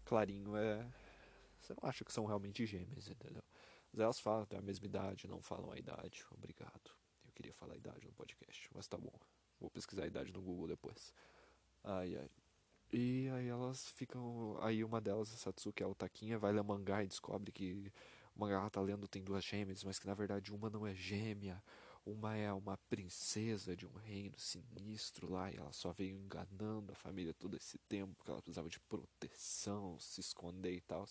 Clarinho 0.05 0.57
é. 0.57 0.87
Você 1.61 1.75
não 1.81 1.89
acha 1.89 2.05
que 2.05 2.13
são 2.13 2.27
realmente 2.27 2.65
gêmeas, 2.67 3.09
entendeu? 3.09 3.43
Mas 3.93 4.01
elas 4.01 4.21
falam, 4.21 4.45
têm 4.45 4.59
a 4.59 4.63
mesma 4.63 4.87
idade, 4.87 5.27
não 5.27 5.41
falam 5.41 5.73
a 5.73 5.79
idade. 5.79 6.25
Obrigado. 6.31 6.91
Eu 7.25 7.33
queria 7.33 7.55
falar 7.55 7.75
a 7.75 7.77
idade 7.77 8.07
no 8.07 8.13
podcast, 8.13 8.69
mas 8.75 8.87
tá 8.87 8.99
bom. 8.99 9.19
Vou 9.59 9.71
pesquisar 9.71 10.05
a 10.05 10.07
idade 10.07 10.33
no 10.33 10.43
Google 10.43 10.69
depois. 10.69 11.13
Ai, 11.83 12.15
ai. 12.17 12.31
E 12.93 13.29
aí 13.35 13.49
elas 13.49 13.89
ficam. 13.91 14.57
Aí 14.63 14.83
uma 14.85 15.01
delas, 15.01 15.33
a 15.33 15.37
Satsuki, 15.37 15.83
é 15.83 15.87
o 15.87 15.95
Taquinha, 15.95 16.39
vai 16.39 16.53
ler 16.53 16.63
mangá 16.63 17.03
e 17.03 17.09
descobre 17.09 17.53
que 17.53 17.93
o 18.35 18.41
mangá 18.41 18.57
ela 18.57 18.71
tá 18.71 18.81
lendo 18.81 19.09
tem 19.09 19.23
duas 19.23 19.45
gêmeas, 19.45 19.83
mas 19.85 19.99
que 19.99 20.07
na 20.07 20.15
verdade 20.15 20.53
uma 20.53 20.71
não 20.71 20.87
é 20.87 20.95
gêmea. 20.95 21.63
Uma 22.05 22.37
é 22.37 22.53
uma 22.53 22.77
princesa 22.89 23.77
de 23.77 23.85
um 23.85 23.93
reino 23.95 24.39
sinistro 24.39 25.29
lá 25.31 25.51
e 25.51 25.57
ela 25.57 25.73
só 25.73 25.91
veio 25.93 26.17
enganando 26.17 26.93
a 26.93 26.95
família 26.95 27.35
todo 27.35 27.57
esse 27.57 27.79
tempo 27.89 28.15
porque 28.15 28.31
ela 28.31 28.41
precisava 28.41 28.69
de 28.69 28.79
proteção, 28.81 29.99
se 29.99 30.21
esconder 30.21 30.73
e 30.73 30.81
tal. 30.81 31.05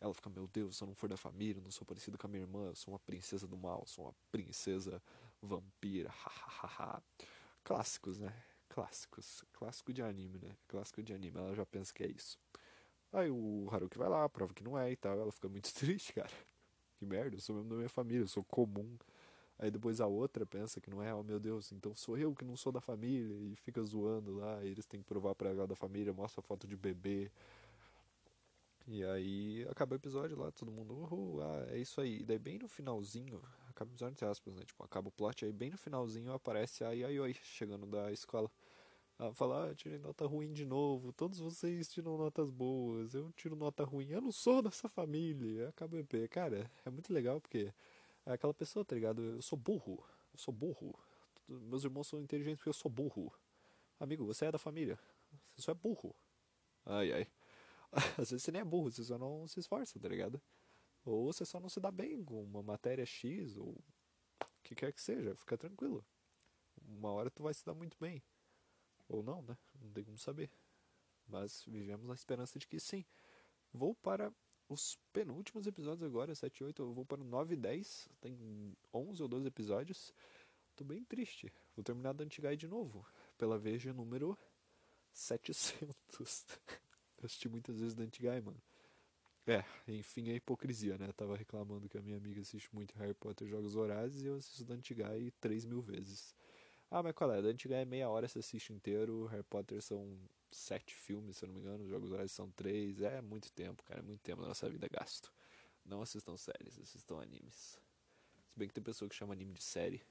Ela 0.00 0.12
fica, 0.12 0.28
meu 0.28 0.48
Deus, 0.48 0.76
se 0.76 0.82
eu 0.82 0.88
não 0.88 0.94
for 0.96 1.08
da 1.08 1.16
família, 1.16 1.60
eu 1.60 1.62
não 1.62 1.70
sou 1.70 1.86
parecido 1.86 2.18
com 2.18 2.26
a 2.26 2.30
minha 2.30 2.42
irmã, 2.42 2.66
eu 2.66 2.74
sou 2.74 2.92
uma 2.92 2.98
princesa 2.98 3.46
do 3.46 3.56
mal, 3.56 3.86
sou 3.86 4.06
uma 4.06 4.14
princesa 4.32 5.00
vampira, 5.40 6.10
hahaha 6.12 7.00
clássicos, 7.62 8.18
né? 8.18 8.34
Clássicos. 8.76 9.42
Clássico 9.54 9.90
de 9.90 10.02
anime, 10.02 10.38
né? 10.38 10.54
Clássico 10.68 11.02
de 11.02 11.14
anime. 11.14 11.38
Ela 11.38 11.54
já 11.54 11.64
pensa 11.64 11.94
que 11.94 12.04
é 12.04 12.08
isso. 12.08 12.38
Aí 13.10 13.30
o 13.30 13.66
Haruki 13.72 13.96
vai 13.96 14.06
lá, 14.06 14.28
prova 14.28 14.52
que 14.52 14.62
não 14.62 14.78
é 14.78 14.92
e 14.92 14.96
tal. 14.96 15.18
Ela 15.18 15.32
fica 15.32 15.48
muito 15.48 15.72
triste, 15.72 16.12
cara. 16.12 16.30
Que 16.98 17.06
merda, 17.06 17.34
eu 17.36 17.40
sou 17.40 17.56
mesmo 17.56 17.70
da 17.70 17.76
minha 17.76 17.88
família, 17.88 18.22
eu 18.22 18.28
sou 18.28 18.44
comum. 18.44 18.98
Aí 19.58 19.70
depois 19.70 19.98
a 19.98 20.06
outra 20.06 20.44
pensa 20.44 20.78
que 20.78 20.90
não 20.90 21.02
é, 21.02 21.14
oh 21.14 21.22
meu 21.22 21.40
Deus, 21.40 21.72
então 21.72 21.96
sou 21.96 22.18
eu 22.18 22.34
que 22.34 22.44
não 22.44 22.54
sou 22.54 22.70
da 22.70 22.82
família 22.82 23.34
e 23.50 23.56
fica 23.56 23.82
zoando 23.82 24.34
lá, 24.36 24.62
e 24.62 24.68
eles 24.68 24.84
têm 24.84 25.00
que 25.00 25.06
provar 25.06 25.34
pra 25.34 25.48
ela 25.48 25.66
da 25.66 25.74
família, 25.74 26.12
mostra 26.12 26.42
foto 26.42 26.66
de 26.66 26.76
bebê. 26.76 27.30
E 28.86 29.02
aí 29.04 29.66
acaba 29.70 29.94
o 29.94 29.96
episódio 29.96 30.38
lá, 30.38 30.52
todo 30.52 30.70
mundo, 30.70 30.94
uhul, 30.94 31.42
ah, 31.42 31.66
é 31.70 31.78
isso 31.78 31.98
aí. 32.00 32.20
E 32.20 32.24
daí 32.24 32.38
bem 32.38 32.58
no 32.58 32.68
finalzinho, 32.68 33.42
acaba 33.70 33.90
o 33.90 33.94
episódio 33.94 34.12
entre 34.12 34.26
aspas, 34.26 34.54
né? 34.54 34.62
Tipo, 34.66 34.84
acaba 34.84 35.08
o 35.08 35.12
plot, 35.12 35.46
aí 35.46 35.52
bem 35.52 35.70
no 35.70 35.78
finalzinho 35.78 36.32
aparece 36.34 36.84
a 36.84 36.92
Yayoi 36.92 37.34
chegando 37.42 37.86
da 37.86 38.12
escola. 38.12 38.50
Ela 39.18 39.32
fala, 39.34 39.70
ah, 39.70 39.74
tirei 39.74 39.98
nota 39.98 40.26
ruim 40.26 40.52
de 40.52 40.66
novo, 40.66 41.12
todos 41.12 41.38
vocês 41.38 41.88
tiram 41.88 42.18
notas 42.18 42.50
boas, 42.50 43.14
eu 43.14 43.32
tiro 43.32 43.56
nota 43.56 43.82
ruim, 43.82 44.08
eu 44.10 44.20
não 44.20 44.30
sou 44.32 44.60
dessa 44.62 44.88
família. 44.88 45.72
EP. 46.00 46.28
Cara, 46.28 46.70
é 46.84 46.90
muito 46.90 47.12
legal 47.12 47.40
porque 47.40 47.72
É 48.26 48.32
aquela 48.34 48.54
pessoa, 48.54 48.84
tá 48.84 48.94
ligado? 48.96 49.22
Eu 49.22 49.42
sou 49.42 49.58
burro. 49.58 50.04
Eu 50.34 50.38
sou 50.38 50.52
burro. 50.54 50.98
Meus 51.48 51.84
irmãos 51.84 52.08
são 52.08 52.20
inteligentes 52.20 52.58
porque 52.58 52.70
eu 52.70 52.74
sou 52.74 52.90
burro. 52.90 53.32
Amigo, 54.00 54.26
você 54.26 54.46
é 54.46 54.52
da 54.52 54.58
família. 54.58 54.98
Você 55.54 55.62
só 55.62 55.72
é 55.72 55.74
burro. 55.74 56.14
Ai, 56.86 57.12
ai. 57.12 57.28
Às 58.18 58.30
vezes 58.30 58.42
você 58.44 58.52
nem 58.52 58.62
é 58.62 58.64
burro, 58.64 58.90
você 58.90 59.04
só 59.04 59.18
não 59.18 59.46
se 59.48 59.60
esforça, 59.60 59.98
tá 60.00 60.08
ligado? 60.08 60.40
Ou 61.04 61.32
você 61.32 61.44
só 61.44 61.60
não 61.60 61.68
se 61.68 61.80
dá 61.80 61.90
bem 61.90 62.24
com 62.24 62.42
uma 62.42 62.62
matéria 62.62 63.06
X, 63.06 63.56
ou 63.56 63.68
o 63.70 63.84
que 64.62 64.74
quer 64.74 64.92
que 64.92 65.00
seja, 65.00 65.34
fica 65.36 65.56
tranquilo. 65.56 66.04
Uma 66.88 67.12
hora 67.12 67.30
tu 67.30 67.42
vai 67.42 67.54
se 67.54 67.64
dar 67.64 67.74
muito 67.74 67.96
bem. 68.00 68.22
Ou 69.08 69.22
não, 69.22 69.42
né? 69.42 69.56
Não 69.80 69.90
tem 69.90 70.04
como 70.04 70.18
saber. 70.18 70.50
Mas 71.28 71.64
vivemos 71.66 72.06
na 72.06 72.14
esperança 72.14 72.58
de 72.58 72.66
que 72.66 72.78
sim. 72.78 73.04
Vou 73.72 73.94
para 73.94 74.32
os 74.68 74.98
penúltimos 75.12 75.66
episódios 75.66 76.02
agora, 76.02 76.34
7 76.34 76.58
e 76.58 76.64
8. 76.64 76.82
Eu 76.82 76.92
vou 76.92 77.04
para 77.04 77.20
o 77.20 77.24
9 77.24 77.54
e 77.54 77.56
10. 77.56 78.08
Tem 78.20 78.76
11 78.92 79.22
ou 79.22 79.28
12 79.28 79.46
episódios. 79.46 80.12
Tô 80.74 80.84
bem 80.84 81.04
triste. 81.04 81.52
Vou 81.74 81.84
terminar 81.84 82.12
Dantigai 82.12 82.56
de 82.56 82.66
novo. 82.66 83.06
Pela 83.38 83.58
vez 83.58 83.82
de 83.82 83.92
número 83.92 84.38
700. 85.12 86.46
Eu 87.18 87.24
assisti 87.24 87.48
muitas 87.48 87.78
vezes 87.80 87.94
Dantigai, 87.94 88.40
mano. 88.40 88.60
É, 89.46 89.64
enfim, 89.86 90.28
a 90.30 90.34
hipocrisia, 90.34 90.98
né? 90.98 91.06
Eu 91.06 91.14
tava 91.14 91.36
reclamando 91.36 91.88
que 91.88 91.96
a 91.96 92.02
minha 92.02 92.16
amiga 92.16 92.40
assiste 92.40 92.68
muito 92.74 92.94
Harry 92.98 93.14
Potter 93.14 93.46
Jogos 93.46 93.74
Vorazes 93.74 94.22
e 94.22 94.26
eu 94.26 94.36
assisto 94.36 94.64
Dantigai 94.64 95.32
3 95.40 95.64
mil 95.64 95.80
vezes. 95.80 96.34
Ah, 96.90 97.02
mas 97.02 97.14
qual 97.14 97.32
é? 97.32 97.42
Dantigai 97.42 97.82
é 97.82 97.84
meia 97.84 98.08
hora, 98.08 98.28
você 98.28 98.38
assiste 98.38 98.72
inteiro. 98.72 99.26
Harry 99.26 99.42
Potter 99.42 99.82
são 99.82 100.18
sete 100.48 100.94
filmes, 100.94 101.36
se 101.36 101.44
eu 101.44 101.48
não 101.48 101.54
me 101.54 101.60
engano. 101.60 101.84
Os 101.84 101.90
Jogos 101.90 102.10
Vorazes 102.10 102.32
são 102.32 102.50
três. 102.50 103.00
É 103.02 103.20
muito 103.20 103.50
tempo, 103.52 103.82
cara. 103.82 104.00
É 104.00 104.02
muito 104.02 104.20
tempo 104.20 104.42
da 104.42 104.48
nossa 104.48 104.68
vida 104.70 104.88
gasto. 104.88 105.32
Não 105.84 106.00
assistam 106.00 106.36
séries, 106.36 106.78
assistam 106.78 107.20
animes. 107.20 107.78
Se 108.48 108.58
bem 108.58 108.68
que 108.68 108.74
tem 108.74 108.82
pessoa 108.82 109.08
que 109.08 109.14
chama 109.14 109.34
anime 109.34 109.52
de 109.54 109.62
série. 109.62 110.02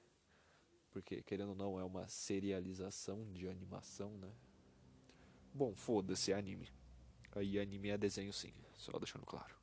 Porque, 0.92 1.22
querendo 1.24 1.50
ou 1.50 1.56
não, 1.56 1.80
é 1.80 1.84
uma 1.84 2.08
serialização 2.08 3.32
de 3.34 3.48
animação, 3.48 4.18
né? 4.18 4.32
Bom, 5.54 5.76
foda-se, 5.76 6.32
é 6.32 6.36
anime. 6.36 6.70
Aí 7.34 7.60
anime 7.60 7.90
é 7.90 7.98
desenho 7.98 8.32
sim, 8.32 8.54
só 8.78 8.98
deixando 8.98 9.26
claro. 9.26 9.56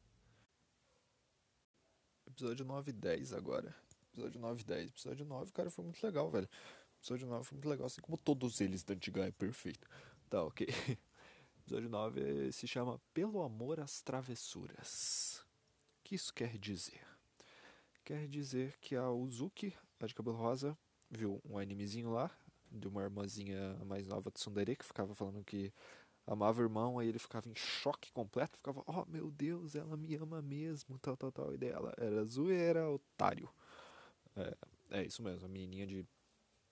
Episódio 2.26 2.64
9 2.64 2.90
e 2.90 2.92
10 2.92 3.32
agora. 3.32 3.74
Episódio 4.12 4.40
9 4.40 4.60
e 4.60 4.64
10. 4.64 4.90
Episódio 4.90 5.24
9, 5.24 5.52
cara, 5.52 5.70
foi 5.70 5.84
muito 5.84 6.02
legal, 6.04 6.30
velho. 6.30 6.48
Episódio 7.02 7.26
9 7.26 7.44
foi 7.44 7.56
muito 7.56 7.68
legal, 7.68 7.86
assim 7.88 8.00
como 8.00 8.16
todos 8.16 8.60
eles 8.60 8.84
da 8.84 8.94
Antiga 8.94 9.26
é 9.26 9.32
perfeito. 9.32 9.88
Tá, 10.30 10.40
ok. 10.44 10.68
Episódio 11.66 11.90
9 11.90 12.52
se 12.52 12.68
chama 12.68 13.00
Pelo 13.12 13.42
Amor 13.42 13.80
às 13.80 14.00
Travessuras. 14.02 15.44
O 15.98 16.04
que 16.04 16.14
isso 16.14 16.32
quer 16.32 16.56
dizer? 16.56 17.04
Quer 18.04 18.28
dizer 18.28 18.78
que 18.80 18.94
a 18.94 19.10
Uzuki, 19.10 19.74
a 19.98 20.06
de 20.06 20.14
cabelo 20.14 20.36
rosa, 20.36 20.78
viu 21.10 21.42
um 21.44 21.58
animezinho 21.58 22.12
lá, 22.12 22.30
de 22.70 22.86
uma 22.86 23.02
irmãzinha 23.02 23.74
mais 23.84 24.06
nova 24.06 24.30
de 24.30 24.38
Sundere, 24.38 24.76
que 24.76 24.84
ficava 24.84 25.12
falando 25.12 25.42
que 25.42 25.74
amava 26.24 26.60
o 26.60 26.64
irmão, 26.64 27.00
aí 27.00 27.08
ele 27.08 27.18
ficava 27.18 27.48
em 27.48 27.54
choque 27.56 28.12
completo, 28.12 28.58
ficava, 28.58 28.80
oh 28.86 29.04
meu 29.06 29.28
Deus, 29.28 29.74
ela 29.74 29.96
me 29.96 30.14
ama 30.14 30.40
mesmo, 30.40 30.96
tal, 31.00 31.16
tal, 31.16 31.32
tal. 31.32 31.52
E 31.52 31.58
daí 31.58 31.70
ela 31.70 31.92
era 31.98 32.24
zoeira, 32.24 32.88
otário. 32.88 33.50
É, 34.36 34.56
é 34.92 35.04
isso 35.04 35.20
mesmo, 35.20 35.46
a 35.46 35.48
menininha 35.48 35.84
de 35.84 36.06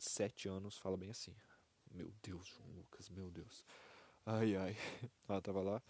7 0.04 0.48
anos 0.48 0.76
fala 0.78 0.96
bem 0.96 1.10
assim. 1.10 1.34
Meu 1.90 2.12
Deus, 2.22 2.46
João 2.46 2.70
Lucas, 2.76 3.08
meu 3.08 3.30
Deus. 3.30 3.64
Ai, 4.24 4.56
ai. 4.56 4.76
Ela 5.28 5.40
tava 5.40 5.60
lá. 5.60 5.82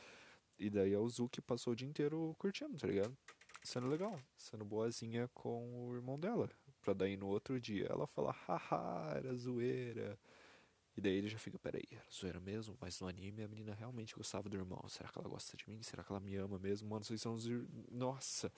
E 0.58 0.68
daí 0.68 0.94
a 0.94 1.00
Uzuki 1.00 1.40
passou 1.40 1.72
o 1.72 1.76
dia 1.76 1.88
inteiro 1.88 2.34
curtindo, 2.38 2.76
tá 2.76 2.86
ligado? 2.86 3.16
Sendo 3.62 3.88
legal, 3.88 4.18
sendo 4.36 4.64
boazinha 4.64 5.28
com 5.28 5.88
o 5.88 5.94
irmão 5.94 6.18
dela. 6.18 6.50
Pra 6.82 6.94
daí 6.94 7.16
no 7.16 7.28
outro 7.28 7.60
dia 7.60 7.86
ela 7.90 8.06
falar, 8.06 8.32
haha, 8.32 9.12
era 9.16 9.34
zoeira. 9.34 10.18
E 10.96 11.00
daí 11.00 11.14
ele 11.14 11.28
já 11.28 11.38
fica, 11.38 11.58
peraí, 11.58 11.84
era 11.90 12.04
zoeira 12.10 12.40
mesmo? 12.40 12.76
Mas 12.80 13.00
no 13.00 13.06
anime 13.06 13.42
a 13.42 13.48
menina 13.48 13.74
realmente 13.74 14.14
gostava 14.14 14.48
do 14.48 14.56
irmão. 14.56 14.82
Será 14.88 15.08
que 15.08 15.18
ela 15.18 15.28
gosta 15.28 15.56
de 15.56 15.68
mim? 15.68 15.82
Será 15.82 16.02
que 16.02 16.10
ela 16.10 16.20
me 16.20 16.36
ama 16.36 16.58
mesmo? 16.58 16.88
Mano, 16.88 17.04
vocês 17.04 17.20
são 17.20 17.34
os. 17.34 17.46
Nossa! 17.90 18.50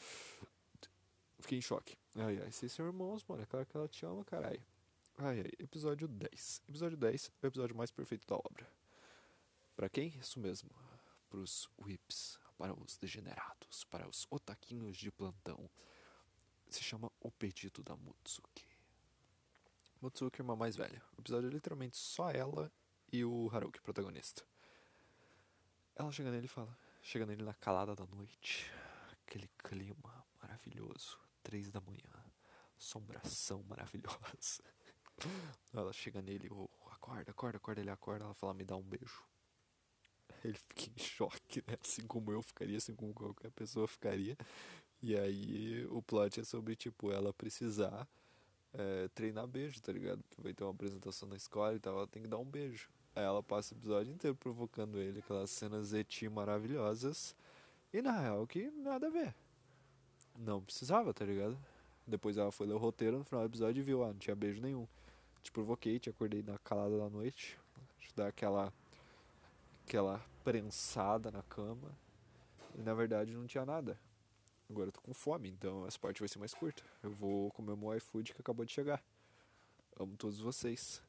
Fiquei 1.40 1.58
em 1.58 1.62
choque. 1.62 1.96
Ai, 2.16 2.40
ai, 2.40 2.50
vocês 2.50 2.72
são 2.72 2.86
irmãos, 2.86 3.24
mano. 3.28 3.42
É 3.42 3.46
claro 3.46 3.66
que 3.66 3.76
ela 3.76 3.88
te 3.88 4.06
ama, 4.06 4.24
caralho. 4.24 4.62
Ai, 5.24 5.38
ai, 5.38 5.52
episódio 5.61 6.08
10. 6.08 6.62
Episódio 6.68 6.96
10 6.96 7.30
é 7.40 7.46
o 7.46 7.48
episódio 7.48 7.76
mais 7.76 7.92
perfeito 7.92 8.26
da 8.26 8.35
obra. 8.35 8.68
Para 9.76 9.88
quem? 9.88 10.08
Isso 10.18 10.40
mesmo. 10.40 10.68
Para 11.30 11.38
os 11.38 11.70
whips, 11.78 12.40
para 12.58 12.74
os 12.74 12.96
degenerados, 12.96 13.85
para 13.85 14.08
os 14.08 14.26
otaquinhos 14.28 14.96
de 14.96 15.12
plantão. 15.12 15.70
Se 16.68 16.82
chama 16.82 17.08
O 17.20 17.30
Pedido 17.30 17.85
da 17.85 17.94
Mutsuki. 17.94 18.66
Mutsuki 20.00 20.40
é 20.40 20.42
uma 20.42 20.56
mais 20.56 20.74
velha. 20.74 21.00
O 21.16 21.20
episódio 21.20 21.48
é 21.48 21.52
literalmente 21.52 21.96
só 21.96 22.28
ela 22.28 22.72
e 23.12 23.24
o 23.24 23.48
Haruki, 23.54 23.80
protagonista. 23.80 24.42
Ela 25.94 26.11
chega 26.11 26.32
nele 26.32 26.46
e 26.46 26.48
fala. 26.48 26.76
Chega 27.00 27.24
nele 27.24 27.44
na 27.44 27.54
calada 27.54 27.94
da 27.94 28.06
noite. 28.06 28.68
Aquele 29.24 29.48
clima 29.58 30.26
maravilhoso. 30.42 31.16
Três 31.44 31.70
da 31.70 31.80
manhã. 31.80 32.11
Assombração 32.76 33.62
maravilhosa. 33.68 34.64
Ela 35.72 35.92
chega 35.92 36.20
nele, 36.20 36.48
oh, 36.51 36.68
acorda, 36.90 37.31
acorda, 37.31 37.57
acorda, 37.57 37.81
ele 37.81 37.90
acorda, 37.90 38.25
ela 38.25 38.35
fala, 38.35 38.55
me 38.55 38.64
dá 38.64 38.77
um 38.77 38.83
beijo. 38.83 39.25
Ele 40.44 40.55
fica 40.55 40.90
em 40.90 40.98
choque, 40.98 41.62
né? 41.66 41.77
Assim 41.83 42.07
como 42.07 42.33
eu 42.33 42.42
ficaria, 42.42 42.77
assim 42.77 42.94
como 42.94 43.14
qualquer 43.14 43.51
pessoa 43.53 43.87
ficaria. 43.87 44.37
E 45.01 45.16
aí 45.16 45.87
o 45.87 46.03
plot 46.03 46.40
é 46.40 46.44
sobre, 46.44 46.77
tipo, 46.77 47.11
ela 47.11 47.33
precisar 47.33 48.09
é, 48.72 49.09
treinar 49.09 49.46
beijo, 49.46 49.81
tá 49.81 49.92
ligado? 49.92 50.22
Porque 50.22 50.40
vai 50.40 50.55
ter 50.55 50.64
uma 50.64 50.72
apresentação 50.72 51.29
na 51.29 51.37
escola 51.37 51.75
e 51.75 51.81
tal, 51.81 51.96
ela 51.96 52.07
tem 52.07 52.22
que 52.22 52.29
dar 52.29 52.38
um 52.38 52.44
beijo. 52.44 52.88
Aí 53.14 53.25
ela 53.25 53.42
passa 53.42 53.75
o 53.75 53.79
episódio 53.79 54.12
inteiro 54.12 54.37
provocando 54.37 54.98
ele, 54.98 55.18
aquelas 55.18 55.51
cenas 55.51 55.92
eti 55.92 56.29
maravilhosas. 56.29 57.37
E 57.92 58.01
na 58.01 58.18
real 58.18 58.46
que 58.46 58.70
nada 58.70 59.09
a 59.09 59.11
ver. 59.11 59.35
Não 60.38 60.62
precisava, 60.62 61.12
tá 61.12 61.25
ligado? 61.25 61.59
Depois 62.06 62.36
ela 62.36 62.50
foi 62.50 62.66
ler 62.66 62.74
o 62.74 62.78
roteiro 62.78 63.18
no 63.18 63.24
final 63.24 63.42
do 63.42 63.50
episódio 63.50 63.80
e 63.80 63.82
viu, 63.82 64.02
ah, 64.02 64.08
não 64.08 64.18
tinha 64.18 64.34
beijo 64.34 64.60
nenhum 64.60 64.86
te 65.42 65.50
provoquei, 65.50 65.98
te 65.98 66.08
acordei 66.08 66.42
na 66.42 66.56
calada 66.58 66.96
da 66.96 67.10
noite, 67.10 67.58
te 67.98 68.14
dar 68.14 68.28
aquela 68.28 68.72
aquela 69.84 70.24
prensada 70.44 71.30
na 71.30 71.42
cama. 71.42 71.90
E 72.74 72.80
na 72.80 72.94
verdade 72.94 73.34
não 73.34 73.46
tinha 73.46 73.66
nada. 73.66 73.98
Agora 74.70 74.88
eu 74.88 74.92
tô 74.92 75.00
com 75.02 75.12
fome, 75.12 75.50
então 75.50 75.86
essa 75.86 75.98
parte 75.98 76.20
vai 76.20 76.28
ser 76.28 76.38
mais 76.38 76.54
curta. 76.54 76.82
Eu 77.02 77.10
vou 77.10 77.50
comer 77.50 77.72
o 77.72 77.76
meu 77.76 77.94
iFood 77.96 78.32
que 78.32 78.40
acabou 78.40 78.64
de 78.64 78.72
chegar. 78.72 79.02
Amo 79.98 80.16
todos 80.16 80.40
vocês. 80.40 81.02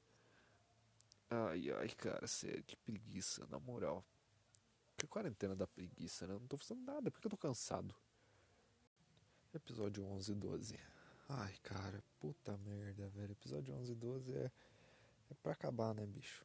Ai, 1.29 1.71
ai, 1.71 1.89
cara, 1.89 2.27
sério, 2.27 2.63
que 2.63 2.75
preguiça, 2.75 3.47
na 3.49 3.59
moral. 3.59 4.03
Que 4.97 5.07
quarentena 5.07 5.55
da 5.55 5.65
preguiça, 5.65 6.27
né? 6.27 6.33
Eu 6.33 6.39
não 6.39 6.47
tô 6.47 6.57
fazendo 6.57 6.83
nada, 6.83 7.09
porque 7.09 7.25
eu 7.25 7.31
tô 7.31 7.37
cansado. 7.37 7.95
Episódio 9.55 10.03
11 10.03 10.31
e 10.31 10.35
12. 10.35 10.79
Ai, 11.29 11.53
cara, 11.61 12.03
puta 12.19 12.57
merda, 12.65 13.07
velho. 13.09 13.33
Episódio 13.33 13.71
11 13.75 13.91
e 13.91 13.95
12 13.95 14.33
é, 14.33 14.51
é 15.29 15.33
pra 15.43 15.53
acabar, 15.53 15.93
né, 15.93 16.07
bicho? 16.07 16.43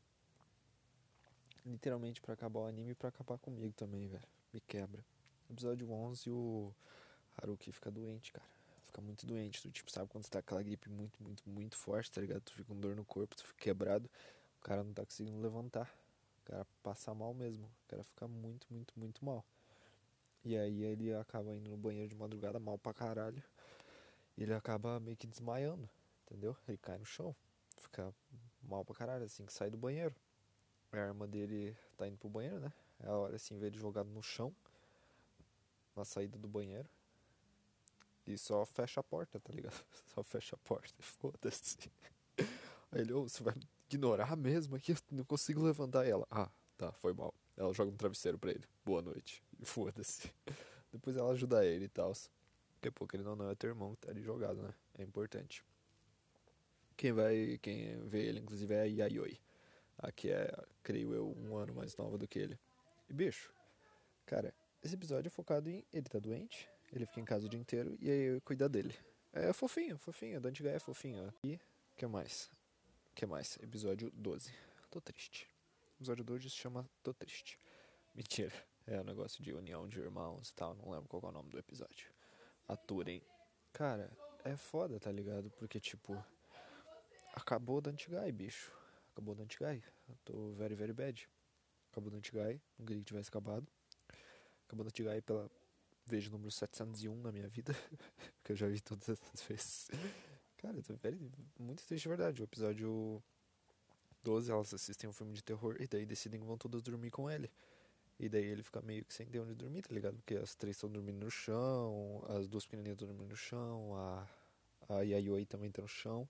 Literalmente 1.65 2.21
pra 2.21 2.35
acabar 2.35 2.61
o 2.61 2.67
anime 2.67 2.91
e 2.93 2.95
pra 2.95 3.09
acabar 3.09 3.39
comigo 3.39 3.73
também, 3.73 4.09
velho. 4.09 4.29
Me 4.53 4.61
quebra. 4.61 5.03
Episódio 5.49 5.91
11, 5.91 6.29
o 6.29 6.71
Haruki 7.39 7.73
fica 7.73 7.91
doente, 7.91 8.31
cara. 8.31 8.47
Fica 8.85 9.01
muito 9.01 9.25
doente. 9.25 9.63
Tu, 9.63 9.71
tipo, 9.71 9.91
sabe 9.91 10.09
quando 10.11 10.25
você 10.25 10.31
tá 10.31 10.41
aquela 10.41 10.63
gripe 10.63 10.91
muito, 10.91 11.23
muito, 11.23 11.49
muito 11.49 11.79
forte, 11.79 12.13
tá 12.13 12.21
ligado? 12.21 12.43
Tu 12.43 12.53
fica 12.53 12.65
com 12.65 12.79
dor 12.79 12.95
no 12.95 13.07
corpo, 13.07 13.35
tu 13.35 13.47
fica 13.47 13.59
quebrado. 13.59 14.11
O 14.59 14.63
cara 14.63 14.85
não 14.85 14.93
tá 14.93 15.03
conseguindo 15.07 15.41
levantar. 15.41 15.91
O 16.43 16.51
cara 16.51 16.67
passa 16.83 17.15
mal 17.15 17.33
mesmo. 17.33 17.65
O 17.65 17.89
cara 17.89 18.05
fica 18.05 18.29
muito, 18.29 18.67
muito, 18.71 18.93
muito 18.99 19.25
mal. 19.25 19.43
E 20.49 20.57
aí 20.57 20.83
ele 20.83 21.15
acaba 21.15 21.55
indo 21.55 21.71
no 21.71 21.77
banheiro 21.77 22.09
de 22.09 22.17
madrugada 22.17 22.59
mal 22.59 22.79
pra 22.79 22.95
caralho 22.95 23.43
ele 24.43 24.55
acaba 24.55 25.01
meio 25.01 25.17
que 25.17 25.27
desmaiando, 25.27 25.89
entendeu? 26.25 26.57
Ele 26.69 26.79
cai 26.79 26.97
no 26.97 27.05
chão, 27.05 27.35
fica 27.77 28.15
mal 28.63 28.85
pra 28.85 28.95
caralho, 28.95 29.25
assim 29.25 29.45
que 29.45 29.53
sai 29.53 29.69
do 29.69 29.77
banheiro. 29.77 30.15
A 30.93 30.99
arma 30.99 31.27
dele 31.27 31.77
tá 31.97 32.07
indo 32.07 32.17
pro 32.17 32.29
banheiro, 32.29 32.61
né? 32.61 32.73
É 33.01 33.09
a 33.09 33.13
hora 33.13 33.37
assim, 33.37 33.59
vê 33.59 33.67
ele 33.67 33.79
jogado 33.79 34.09
no 34.09 34.23
chão, 34.23 34.55
na 35.95 36.05
saída 36.05 36.39
do 36.39 36.49
banheiro. 36.49 36.89
E 38.27 38.39
só 38.39 38.65
fecha 38.65 39.01
a 39.01 39.03
porta, 39.03 39.41
tá 39.41 39.53
ligado? 39.53 39.85
Só 40.15 40.23
fecha 40.23 40.55
a 40.55 40.59
porta, 40.59 40.95
foda-se. 41.03 41.79
Aí 42.93 43.01
ele, 43.01 43.13
oh, 43.13 43.23
você 43.23 43.43
vai 43.43 43.55
ignorar 43.89 44.37
mesmo 44.37 44.77
aqui? 44.77 44.95
Não 45.11 45.25
consigo 45.25 45.63
levantar 45.63 46.07
ela. 46.07 46.27
Ah, 46.31 46.51
tá, 46.77 46.93
foi 46.93 47.15
mal. 47.15 47.33
Ela 47.57 47.73
joga 47.73 47.91
um 47.91 47.97
travesseiro 47.97 48.39
pra 48.39 48.51
ele. 48.51 48.65
Boa 48.85 49.01
noite. 49.01 49.43
Foda-se. 49.65 50.31
Depois 50.93 51.17
ela 51.17 51.33
ajuda 51.33 51.65
ele 51.65 51.87
e 51.87 51.89
tal. 51.89 52.13
Porque, 52.75 52.91
pô, 52.91 53.07
querendo 53.07 53.31
ou 53.31 53.37
não, 53.37 53.51
é 53.51 53.55
teu 53.55 53.71
irmão 53.71 53.95
que 53.95 54.07
tá 54.07 54.11
ali 54.11 54.23
jogado, 54.23 54.63
né? 54.63 54.73
É 54.99 55.03
importante. 55.03 55.65
Quem 56.97 57.13
vai, 57.13 57.59
quem 57.61 57.99
vê 58.09 58.27
ele, 58.27 58.41
inclusive, 58.41 58.73
é 58.75 58.83
a 58.83 58.85
Yayoi. 58.85 59.39
A 59.99 60.13
que 60.13 60.31
é, 60.31 60.53
creio 60.83 61.13
eu, 61.13 61.37
um 61.37 61.57
ano 61.57 61.75
mais 61.75 61.97
nova 61.97 62.17
do 62.17 62.27
que 62.27 62.39
ele. 62.39 62.59
E, 63.09 63.13
bicho, 63.13 63.53
cara, 64.27 64.55
esse 64.83 64.95
episódio 64.95 65.29
é 65.29 65.31
focado 65.31 65.69
em 65.69 65.85
ele 65.93 66.05
tá 66.05 66.19
doente, 66.19 66.69
ele 66.93 67.05
fica 67.07 67.21
em 67.21 67.25
casa 67.25 67.47
o 67.47 67.49
dia 67.49 67.59
inteiro 67.59 67.97
e 68.01 68.11
aí 68.11 68.21
eu 68.35 68.41
cuida 68.41 68.69
dele. 68.69 68.95
É 69.33 69.53
fofinho, 69.53 69.99
fofinho. 69.99 70.41
Dantigai 70.41 70.75
é 70.75 70.79
fofinho. 70.79 71.33
E 71.45 71.59
que 71.97 72.07
mais? 72.07 72.49
que 73.15 73.27
mais? 73.27 73.59
Episódio 73.61 74.11
12. 74.15 74.53
Tô 74.91 75.01
triste. 75.01 75.49
episódio 75.97 76.25
12 76.25 76.49
se 76.49 76.57
chama 76.57 76.89
Tô 77.03 77.13
Triste. 77.13 77.59
Mentira. 78.15 78.53
É 78.91 78.99
um 78.99 79.05
negócio 79.05 79.43
de 79.45 79.53
união 79.53 79.87
de 79.87 80.01
irmãos 80.01 80.49
e 80.49 80.55
tal. 80.55 80.75
Não 80.75 80.91
lembro 80.91 81.07
qual 81.09 81.23
é 81.25 81.27
o 81.27 81.33
nome 81.33 81.51
do 81.51 81.59
episódio. 81.59 82.11
Aturem. 82.67 83.23
Cara, 83.71 84.11
é 84.43 84.57
foda, 84.57 84.99
tá 84.99 85.13
ligado? 85.13 85.51
Porque, 85.59 85.79
tipo, 85.79 86.17
acabou 87.35 87.77
o 87.77 87.81
Dantigai, 87.83 88.33
bicho. 88.33 88.73
Acabou 89.13 89.35
o 89.35 89.37
Dantigai. 89.37 89.85
Tô 90.25 90.53
very, 90.53 90.75
very 90.75 90.95
bad. 90.95 91.29
Acabou 91.93 92.09
o 92.09 92.15
Dantigai. 92.15 92.63
Não 92.79 92.87
queria 92.87 93.03
que 93.03 93.09
tivesse 93.09 93.29
acabado. 93.29 93.69
Acabou 94.67 94.81
o 94.81 94.85
Dantigai 94.85 95.21
pela 95.21 95.51
vez 96.07 96.27
número 96.31 96.51
701 96.51 97.15
na 97.21 97.31
minha 97.31 97.47
vida. 97.47 97.75
que 98.43 98.53
eu 98.53 98.57
já 98.57 98.69
vi 98.69 98.81
todas 98.81 99.07
essas 99.11 99.43
vezes. 99.43 99.91
Cara, 100.57 100.79
eu 100.79 100.83
tô 100.83 100.95
very, 100.95 101.31
muito 101.59 101.85
triste 101.85 102.05
de 102.05 102.09
verdade. 102.09 102.41
O 102.41 102.45
episódio 102.45 103.23
12, 104.23 104.51
elas 104.51 104.73
assistem 104.73 105.11
um 105.11 105.13
filme 105.13 105.35
de 105.35 105.45
terror 105.45 105.77
e 105.79 105.87
daí 105.87 106.07
decidem 106.07 106.41
que 106.41 106.47
vão 106.47 106.57
todas 106.57 106.81
dormir 106.81 107.11
com 107.11 107.31
ele. 107.31 107.53
E 108.19 108.29
daí 108.29 108.45
ele 108.45 108.63
fica 108.63 108.81
meio 108.83 109.05
que 109.05 109.15
sem 109.15 109.27
ter 109.27 109.39
onde 109.39 109.55
dormir, 109.55 109.83
tá 109.83 109.95
ligado? 109.95 110.17
Porque 110.17 110.35
as 110.35 110.55
três 110.55 110.77
estão 110.77 110.91
dormindo 110.91 111.25
no 111.25 111.31
chão, 111.31 112.25
as 112.29 112.49
duas 112.49 112.67
pequenininhas 112.67 112.97
estão 112.97 113.07
dormindo 113.07 113.31
no 113.31 113.37
chão, 113.37 113.95
a, 113.97 114.27
a 114.89 115.03
Yayoi 115.03 115.47
também 115.47 115.71
tá 115.71 115.83
no 115.83 115.89
chão. 115.89 116.29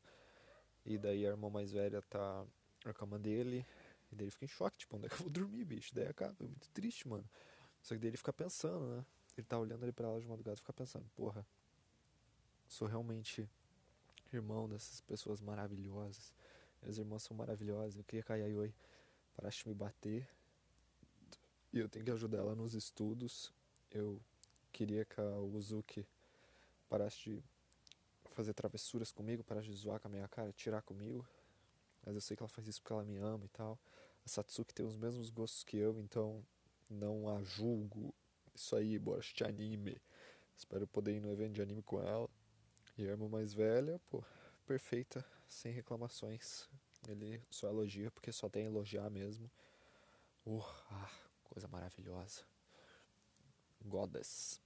E 0.85 0.99
daí 0.99 1.27
a 1.27 1.31
irmã 1.31 1.49
mais 1.49 1.73
velha 1.73 2.03
tá 2.03 2.45
na 2.85 2.93
cama 2.93 3.19
dele. 3.19 3.65
E 4.13 4.17
daí 4.17 4.25
ele 4.25 4.31
fica 4.31 4.45
em 4.45 4.49
choque, 4.49 4.79
tipo, 4.79 4.97
onde 4.97 5.07
é 5.07 5.09
que 5.09 5.15
eu 5.15 5.21
vou 5.21 5.31
dormir, 5.31 5.65
bicho? 5.65 5.95
Daí 5.95 6.07
acaba, 6.07 6.35
é 6.41 6.45
muito 6.45 6.69
triste, 6.71 7.09
mano. 7.09 7.29
Só 7.83 7.95
que 7.95 8.01
daí 8.01 8.11
ele 8.11 8.17
fica 8.17 8.33
pensando, 8.33 8.87
né? 8.87 9.05
Ele 9.37 9.47
tá 9.47 9.59
olhando 9.59 9.83
ali 9.83 9.93
pra 9.93 10.09
ela 10.09 10.21
de 10.21 10.27
madrugada 10.27 10.57
e 10.57 10.61
fica 10.61 10.73
pensando, 10.73 11.07
porra, 11.15 11.47
sou 12.67 12.89
realmente 12.89 13.49
irmão 14.33 14.69
dessas 14.69 15.01
pessoas 15.01 15.41
maravilhosas. 15.41 16.35
Minhas 16.83 16.99
irmãs 16.99 17.23
são 17.23 17.37
maravilhosas. 17.37 17.97
Eu 17.97 18.05
queria 18.05 18.23
que 18.23 18.33
a 18.33 18.37
Yayoi 18.37 18.75
parasse 19.37 19.59
de 19.59 19.69
me 19.69 19.75
bater. 19.75 20.29
E 21.73 21.79
eu 21.79 21.89
tenho 21.89 22.05
que 22.05 22.11
ajudar 22.11 22.39
ela 22.39 22.55
nos 22.55 22.75
estudos. 22.75 23.53
Eu 23.91 24.21
queria 24.73 25.05
que 25.05 25.21
a 25.21 25.39
Uzuki 25.39 26.07
parasse 26.89 27.19
de 27.19 27.43
fazer 28.31 28.55
travessuras 28.55 29.13
comigo, 29.13 29.45
parasse 29.45 29.69
de 29.69 29.75
zoar 29.75 30.01
com 30.01 30.09
a 30.09 30.11
minha 30.11 30.29
cara, 30.29 30.53
tirar 30.53 30.83
comigo. 30.83 31.27
Mas 32.05 32.15
eu 32.15 32.21
sei 32.21 32.37
que 32.37 32.43
ela 32.43 32.49
faz 32.49 32.67
isso 32.67 32.81
porque 32.81 32.93
ela 32.93 33.05
me 33.05 33.19
ama 33.19 33.45
e 33.45 33.49
tal. 33.49 33.79
A 34.25 34.29
Satsuki 34.29 34.75
tem 34.75 34.87
os 34.87 34.97
mesmos 34.97 35.31
gostos 35.31 35.65
que 35.65 35.77
eu, 35.77 35.99
então 36.01 36.45
não 36.91 37.29
a 37.29 37.43
julgo. 37.43 38.15
Isso 38.55 38.75
aí, 38.75 38.99
bora 38.99 39.21
assistir 39.21 39.45
anime. 39.45 40.01
Espero 40.57 40.87
poder 40.87 41.17
ir 41.17 41.21
no 41.21 41.31
evento 41.31 41.53
de 41.53 41.63
anime 41.63 41.83
com 41.83 42.01
ela. 42.01 42.29
E 42.97 43.07
a 43.07 43.11
irmã 43.11 43.29
mais 43.29 43.53
velha, 43.53 44.01
pô, 44.11 44.25
perfeita, 44.67 45.25
sem 45.47 45.73
reclamações. 45.73 46.69
Ele 47.07 47.41
só 47.51 47.69
elogia 47.69 48.11
porque 48.11 48.33
só 48.33 48.49
tem 48.49 48.65
a 48.65 48.67
elogiar 48.67 49.09
mesmo. 49.11 49.51
Uh, 50.45 50.65
ah, 50.91 51.11
coisa 51.49 51.69
maravilhosa. 51.69 52.43
Goddess. 53.85 54.61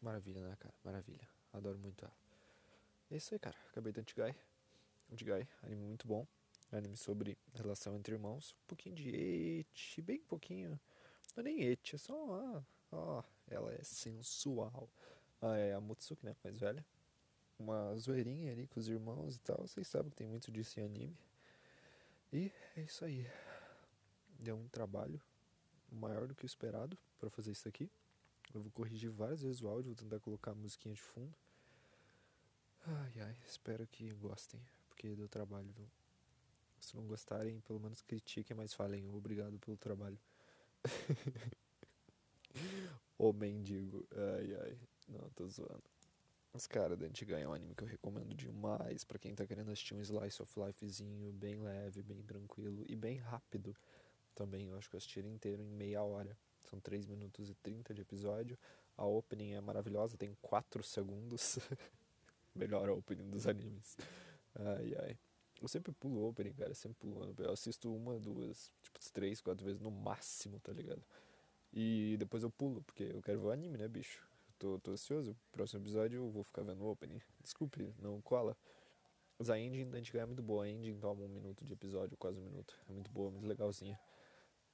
Maravilha, 0.00 0.46
né, 0.48 0.56
cara? 0.56 0.74
Maravilha. 0.84 1.28
Adoro 1.52 1.78
muito 1.78 2.04
ela. 2.04 2.14
É 3.10 3.16
isso 3.16 3.34
aí, 3.34 3.38
cara. 3.38 3.56
Acabei 3.70 3.92
do 3.92 4.00
Antigai. 4.00 4.34
Antigai, 5.12 5.48
anime 5.62 5.82
muito 5.82 6.06
bom. 6.06 6.26
Anime 6.72 6.96
sobre 6.96 7.38
relação 7.54 7.96
entre 7.96 8.14
irmãos. 8.14 8.54
Um 8.64 8.66
pouquinho 8.66 8.94
de 8.94 9.08
et, 9.08 10.02
bem 10.02 10.20
pouquinho. 10.20 10.78
Não 11.34 11.40
é 11.40 11.42
nem 11.42 11.62
et, 11.62 11.94
é 11.94 11.98
só. 11.98 12.14
Ah, 12.34 12.64
ó, 12.92 13.22
ela 13.48 13.72
é 13.72 13.82
sensual. 13.82 14.88
Ah, 15.40 15.56
é 15.56 15.72
a 15.72 15.80
Mutsuki, 15.80 16.24
né? 16.24 16.34
Mais 16.42 16.58
velha 16.58 16.84
uma 17.58 17.96
zoeirinha 17.96 18.52
ali 18.52 18.66
com 18.66 18.78
os 18.78 18.88
irmãos 18.88 19.36
e 19.36 19.40
tal. 19.40 19.58
Vocês 19.66 19.86
sabem 19.88 20.10
que 20.10 20.16
tem 20.16 20.26
muito 20.26 20.50
disso 20.50 20.78
em 20.80 20.84
anime. 20.84 21.16
E 22.32 22.52
é 22.76 22.82
isso 22.82 23.04
aí. 23.04 23.26
Deu 24.38 24.56
um 24.56 24.68
trabalho 24.68 25.20
maior 25.96 26.26
do 26.26 26.34
que 26.34 26.44
o 26.44 26.46
esperado 26.46 26.96
para 27.18 27.30
fazer 27.30 27.52
isso 27.52 27.68
aqui. 27.68 27.90
Eu 28.54 28.62
vou 28.62 28.70
corrigir 28.70 29.10
várias 29.10 29.42
vezes 29.42 29.60
o 29.60 29.68
áudio, 29.68 29.94
vou 29.94 29.96
tentar 29.96 30.20
colocar 30.20 30.52
a 30.52 30.54
musiquinha 30.54 30.94
de 30.94 31.02
fundo. 31.02 31.34
Ai 32.86 33.20
ai, 33.20 33.36
espero 33.46 33.86
que 33.86 34.08
gostem, 34.14 34.60
porque 34.88 35.14
deu 35.16 35.28
trabalho, 35.28 35.68
viu? 35.76 35.86
Se 36.80 36.96
não 36.96 37.04
gostarem, 37.06 37.58
pelo 37.60 37.80
menos 37.80 38.00
critiquem, 38.02 38.56
mas 38.56 38.72
falem 38.72 39.08
obrigado 39.10 39.58
pelo 39.58 39.76
trabalho. 39.76 40.18
Ô 43.18 43.32
mendigo, 43.32 44.06
ai 44.14 44.54
ai, 44.54 44.78
não, 45.08 45.28
tô 45.30 45.48
zoando. 45.48 45.82
Mas, 46.52 46.66
cara, 46.66 46.96
Dante 46.96 47.22
Ganha 47.24 47.44
é 47.44 47.48
um 47.48 47.52
anime 47.52 47.74
que 47.74 47.84
eu 47.84 47.88
recomendo 47.88 48.34
demais 48.34 49.04
para 49.04 49.18
quem 49.18 49.34
tá 49.34 49.46
querendo 49.46 49.70
assistir 49.70 49.94
um 49.94 50.00
slice 50.00 50.40
of 50.40 50.58
lifezinho 50.58 51.30
bem 51.32 51.56
leve, 51.60 52.02
bem 52.02 52.22
tranquilo 52.22 52.82
e 52.88 52.96
bem 52.96 53.18
rápido 53.18 53.76
também. 54.36 54.68
Eu 54.68 54.76
acho 54.76 54.88
que 54.88 54.94
eu 54.94 54.98
assisti 54.98 55.18
inteiro 55.20 55.62
em 55.62 55.70
meia 55.70 56.02
hora. 56.02 56.36
São 56.62 56.78
3 56.78 57.06
minutos 57.06 57.50
e 57.50 57.54
30 57.54 57.92
de 57.92 58.02
episódio. 58.02 58.56
A 58.96 59.04
opening 59.04 59.54
é 59.54 59.60
maravilhosa, 59.60 60.16
tem 60.16 60.36
4 60.40 60.82
segundos. 60.82 61.58
Melhor 62.54 62.88
opening 62.90 63.28
dos 63.28 63.46
animes. 63.46 63.96
Ai, 64.54 64.94
ai. 65.00 65.18
Eu 65.60 65.68
sempre 65.68 65.92
pulo 65.92 66.28
opening, 66.28 66.52
cara. 66.52 66.74
Sempre 66.74 66.98
pulo. 66.98 67.34
Eu 67.38 67.50
assisto 67.50 67.92
uma, 67.94 68.18
duas, 68.20 68.70
tipo, 68.82 68.98
três, 69.12 69.40
quatro 69.40 69.64
vezes 69.64 69.80
no 69.80 69.90
máximo, 69.90 70.60
tá 70.60 70.72
ligado? 70.72 71.02
E 71.72 72.16
depois 72.18 72.42
eu 72.42 72.50
pulo, 72.50 72.82
porque 72.82 73.04
eu 73.04 73.22
quero 73.22 73.40
ver 73.40 73.46
o 73.46 73.50
anime, 73.50 73.76
né, 73.76 73.88
bicho? 73.88 74.26
tô, 74.58 74.78
tô 74.80 74.90
ansioso. 74.90 75.36
Próximo 75.52 75.82
episódio 75.82 76.18
eu 76.18 76.30
vou 76.30 76.42
ficar 76.42 76.62
vendo 76.62 76.82
o 76.82 76.90
opening. 76.90 77.20
Desculpe, 77.42 77.94
não 78.00 78.20
cola. 78.20 78.56
Mas 79.38 79.50
a 79.50 79.58
ending 79.58 79.90
da 79.90 79.98
antiga 79.98 80.20
é 80.20 80.26
muito 80.26 80.42
boa. 80.42 80.64
A 80.64 80.68
ending 80.68 80.98
toma 80.98 81.24
um 81.24 81.28
minuto 81.28 81.64
de 81.64 81.72
episódio, 81.72 82.16
quase 82.16 82.38
um 82.38 82.42
minuto. 82.42 82.78
É 82.88 82.92
muito 82.92 83.10
boa, 83.10 83.30
muito 83.30 83.46
legalzinha. 83.46 83.98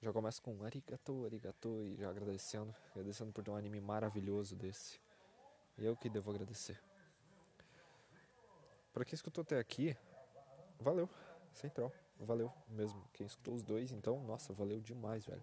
Já 0.02 0.12
começa 0.12 0.42
com 0.42 0.64
arigato, 0.64 1.24
arigato 1.24 1.82
e 1.84 1.96
já 1.96 2.10
agradecendo. 2.10 2.74
Agradecendo 2.90 3.32
por 3.32 3.44
ter 3.44 3.50
um 3.50 3.56
anime 3.56 3.80
maravilhoso 3.80 4.56
desse. 4.56 5.00
Eu 5.78 5.96
que 5.96 6.08
devo 6.08 6.30
agradecer. 6.30 6.78
Pra 8.92 9.04
quem 9.04 9.14
escutou 9.14 9.42
até 9.42 9.58
aqui, 9.58 9.96
valeu. 10.80 11.08
Central. 11.54 11.92
Valeu 12.18 12.52
mesmo. 12.68 13.02
Quem 13.12 13.26
escutou 13.26 13.54
os 13.54 13.62
dois, 13.62 13.92
então, 13.92 14.22
nossa, 14.24 14.52
valeu 14.52 14.80
demais, 14.80 15.24
velho. 15.24 15.42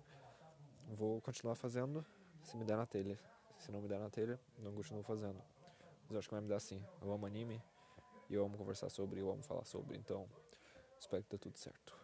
Vou 0.90 1.22
continuar 1.22 1.56
fazendo 1.56 2.06
se 2.44 2.58
me 2.58 2.66
der 2.66 2.78
na 2.78 2.86
telha. 2.86 3.20
Se 3.58 3.72
não 3.72 3.82
me 3.82 3.88
der 3.88 4.00
na 4.00 4.10
telha, 4.10 4.40
não 4.62 4.74
continuo 4.74 5.04
fazendo. 5.04 5.42
Mas 6.04 6.12
eu 6.12 6.20
acho 6.20 6.28
que 6.28 6.34
vai 6.34 6.42
me 6.42 6.50
dar 6.50 6.60
sim. 6.60 6.84
Eu 7.02 7.12
amo 7.12 7.26
anime 7.26 7.62
eu 8.36 8.46
amo 8.46 8.58
conversar 8.58 8.90
sobre, 8.90 9.20
eu 9.20 9.32
amo 9.32 9.42
falar 9.42 9.66
sobre. 9.66 9.98
Então, 9.98 10.28
espero 11.00 11.24
que 11.24 11.30
dê 11.30 11.38
tudo 11.38 11.58
certo. 11.58 11.99